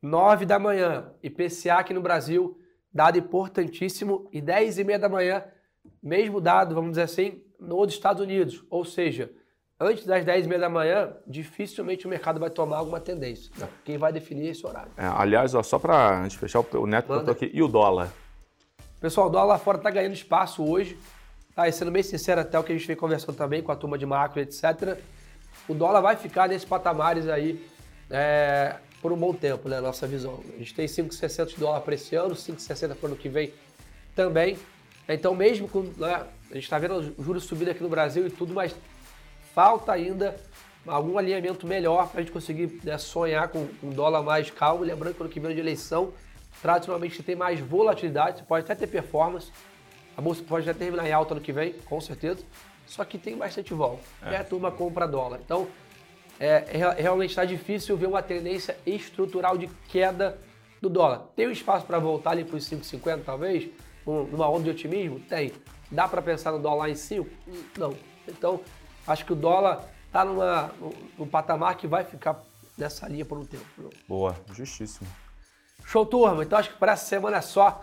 9 0.00 0.44
da 0.44 0.58
manhã, 0.58 1.12
IPCA 1.22 1.76
aqui 1.78 1.94
no 1.94 2.02
Brasil, 2.02 2.58
dado 2.92 3.18
importantíssimo. 3.18 4.28
E 4.30 4.40
10 4.40 4.78
e 4.78 4.84
meia 4.84 4.98
da 4.98 5.08
manhã, 5.08 5.44
mesmo 6.02 6.40
dado, 6.40 6.74
vamos 6.74 6.90
dizer 6.90 7.02
assim, 7.02 7.42
nos 7.58 7.92
Estados 7.92 8.22
Unidos. 8.22 8.64
Ou 8.68 8.84
seja, 8.84 9.32
antes 9.84 10.04
das 10.06 10.24
10 10.24 10.46
e 10.46 10.48
meia 10.48 10.60
da 10.60 10.68
manhã, 10.68 11.10
dificilmente 11.26 12.06
o 12.06 12.08
mercado 12.08 12.40
vai 12.40 12.50
tomar 12.50 12.78
alguma 12.78 13.00
tendência. 13.00 13.52
Quem 13.84 13.98
vai 13.98 14.12
definir 14.12 14.48
esse 14.48 14.66
horário. 14.66 14.90
É, 14.96 15.06
aliás, 15.06 15.54
ó, 15.54 15.62
só 15.62 15.78
para 15.78 16.20
antes 16.20 16.32
de 16.32 16.38
fechar, 16.38 16.60
o 16.60 16.86
Neto 16.86 17.08
Manda. 17.08 17.32
aqui, 17.32 17.50
e 17.52 17.62
o 17.62 17.68
dólar? 17.68 18.10
Pessoal, 19.00 19.26
o 19.26 19.30
dólar 19.30 19.44
lá 19.44 19.58
fora 19.58 19.78
está 19.78 19.90
ganhando 19.90 20.14
espaço 20.14 20.64
hoje. 20.64 20.98
Tá, 21.54 21.68
e 21.68 21.72
sendo 21.72 21.90
bem 21.90 22.02
sincero, 22.02 22.40
até 22.40 22.58
o 22.58 22.64
que 22.64 22.72
a 22.72 22.76
gente 22.76 22.86
vem 22.86 22.96
conversando 22.96 23.36
também 23.36 23.62
com 23.62 23.70
a 23.70 23.76
turma 23.76 23.96
de 23.96 24.04
macro, 24.04 24.40
etc. 24.40 24.98
O 25.68 25.74
dólar 25.74 26.00
vai 26.00 26.16
ficar 26.16 26.48
nesses 26.48 26.64
patamares 26.64 27.28
aí 27.28 27.64
é, 28.10 28.76
por 29.00 29.12
um 29.12 29.16
bom 29.16 29.32
tempo, 29.32 29.68
né? 29.68 29.80
Nossa 29.80 30.06
visão. 30.06 30.40
A 30.54 30.58
gente 30.58 30.74
tem 30.74 30.86
5,60 30.86 31.46
de 31.46 31.56
dólar 31.56 31.80
para 31.82 31.94
esse 31.94 32.16
ano, 32.16 32.34
5,60 32.34 32.96
para 32.96 33.04
o 33.04 33.06
ano 33.06 33.16
que 33.16 33.28
vem 33.28 33.52
também. 34.16 34.58
Então, 35.08 35.34
mesmo 35.34 35.68
com. 35.68 35.82
né, 35.96 36.26
a 36.50 36.54
gente 36.54 36.64
está 36.64 36.78
vendo 36.78 36.96
os 36.96 37.24
juros 37.24 37.44
subindo 37.44 37.70
aqui 37.70 37.82
no 37.82 37.88
Brasil 37.88 38.26
e 38.26 38.30
tudo, 38.30 38.54
mas 38.54 38.74
falta 39.54 39.92
ainda 39.92 40.34
algum 40.86 41.16
alinhamento 41.16 41.66
melhor 41.66 42.08
para 42.08 42.20
a 42.20 42.22
gente 42.22 42.32
conseguir 42.32 42.80
né, 42.82 42.98
sonhar 42.98 43.48
com 43.48 43.68
um 43.82 43.90
dólar 43.90 44.22
mais 44.22 44.50
calmo. 44.50 44.84
Lembrando 44.84 45.14
que 45.14 45.22
ano 45.22 45.30
que 45.30 45.40
vem 45.40 45.52
é 45.52 45.54
de 45.54 45.60
eleição, 45.60 46.12
tradicionalmente 46.60 47.16
você 47.16 47.22
tem 47.22 47.36
mais 47.36 47.60
volatilidade, 47.60 48.38
você 48.38 48.44
pode 48.44 48.64
até 48.64 48.74
ter 48.74 48.86
performance, 48.88 49.50
a 50.16 50.20
bolsa 50.20 50.42
pode 50.46 50.68
até 50.68 50.78
terminar 50.78 51.08
em 51.08 51.12
alta 51.12 51.34
ano 51.34 51.40
que 51.40 51.52
vem, 51.52 51.72
com 51.84 52.00
certeza, 52.00 52.44
só 52.86 53.04
que 53.04 53.16
tem 53.16 53.36
bastante 53.36 53.72
vol. 53.72 53.98
E 54.32 54.34
a 54.36 54.44
turma 54.44 54.70
compra 54.70 55.06
dólar. 55.08 55.40
Então, 55.44 55.66
é, 56.38 56.64
é- 56.72 57.00
realmente 57.02 57.30
está 57.30 57.44
difícil 57.44 57.96
ver 57.96 58.06
uma 58.06 58.22
tendência 58.22 58.76
estrutural 58.84 59.56
de 59.56 59.68
queda 59.88 60.36
do 60.82 60.90
dólar. 60.90 61.22
Tem 61.34 61.46
um 61.46 61.50
espaço 61.50 61.86
para 61.86 61.98
voltar 61.98 62.32
ali 62.32 62.44
para 62.44 62.56
os 62.56 62.64
5,50 62.68 63.22
talvez? 63.24 63.68
Um- 64.06 64.24
Numa 64.24 64.48
onda 64.50 64.64
de 64.64 64.70
otimismo? 64.70 65.18
Tem. 65.20 65.52
Dá 65.90 66.06
para 66.06 66.20
pensar 66.20 66.52
no 66.52 66.58
dólar 66.58 66.90
em 66.90 66.94
5? 66.94 67.30
Não. 67.78 67.94
Então, 68.28 68.60
acho 69.06 69.24
que 69.24 69.32
o 69.32 69.36
dólar 69.36 69.84
está 70.06 70.24
numa, 70.24 70.70
num, 71.18 71.26
patamar 71.26 71.76
que 71.76 71.86
vai 71.86 72.04
ficar 72.04 72.42
nessa 72.78 73.08
linha 73.08 73.24
por 73.24 73.38
um 73.38 73.44
tempo. 73.44 73.64
Boa, 74.08 74.36
justíssimo. 74.52 75.08
Show, 75.84 76.06
turma. 76.06 76.42
Então 76.42 76.58
acho 76.58 76.70
que 76.70 76.78
para 76.78 76.92
essa 76.92 77.06
semana 77.06 77.38
é 77.38 77.40
só. 77.40 77.82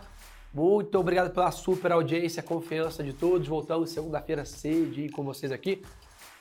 Muito 0.53 0.99
obrigado 0.99 1.33
pela 1.33 1.49
super 1.51 1.91
audiência, 1.93 2.43
confiança 2.43 3.03
de 3.03 3.13
todos. 3.13 3.47
Voltamos 3.47 3.89
segunda-feira 3.89 4.43
cedinho 4.43 5.11
com 5.11 5.23
vocês 5.23 5.51
aqui. 5.51 5.81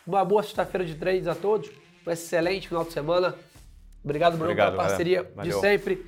Uma 0.06 0.24
boa 0.24 0.42
sexta-feira 0.42 0.84
de 0.84 0.94
trades 0.96 1.28
a 1.28 1.34
todos. 1.34 1.70
Um 2.06 2.10
excelente 2.10 2.68
final 2.68 2.84
de 2.84 2.92
semana. 2.92 3.36
Obrigado, 4.02 4.32
Bruno, 4.32 4.46
Obrigado, 4.46 4.72
pela 4.72 4.82
parceria 4.84 5.22
galera. 5.22 5.42
de 5.42 5.50
Valeu. 5.50 5.60
sempre. 5.60 6.06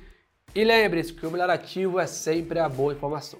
E 0.55 0.63
lembre-se 0.63 1.13
que 1.13 1.25
o 1.25 1.31
melhor 1.31 1.49
ativo 1.49 1.99
é 1.99 2.07
sempre 2.07 2.59
a 2.59 2.67
boa 2.67 2.93
informação. 2.93 3.39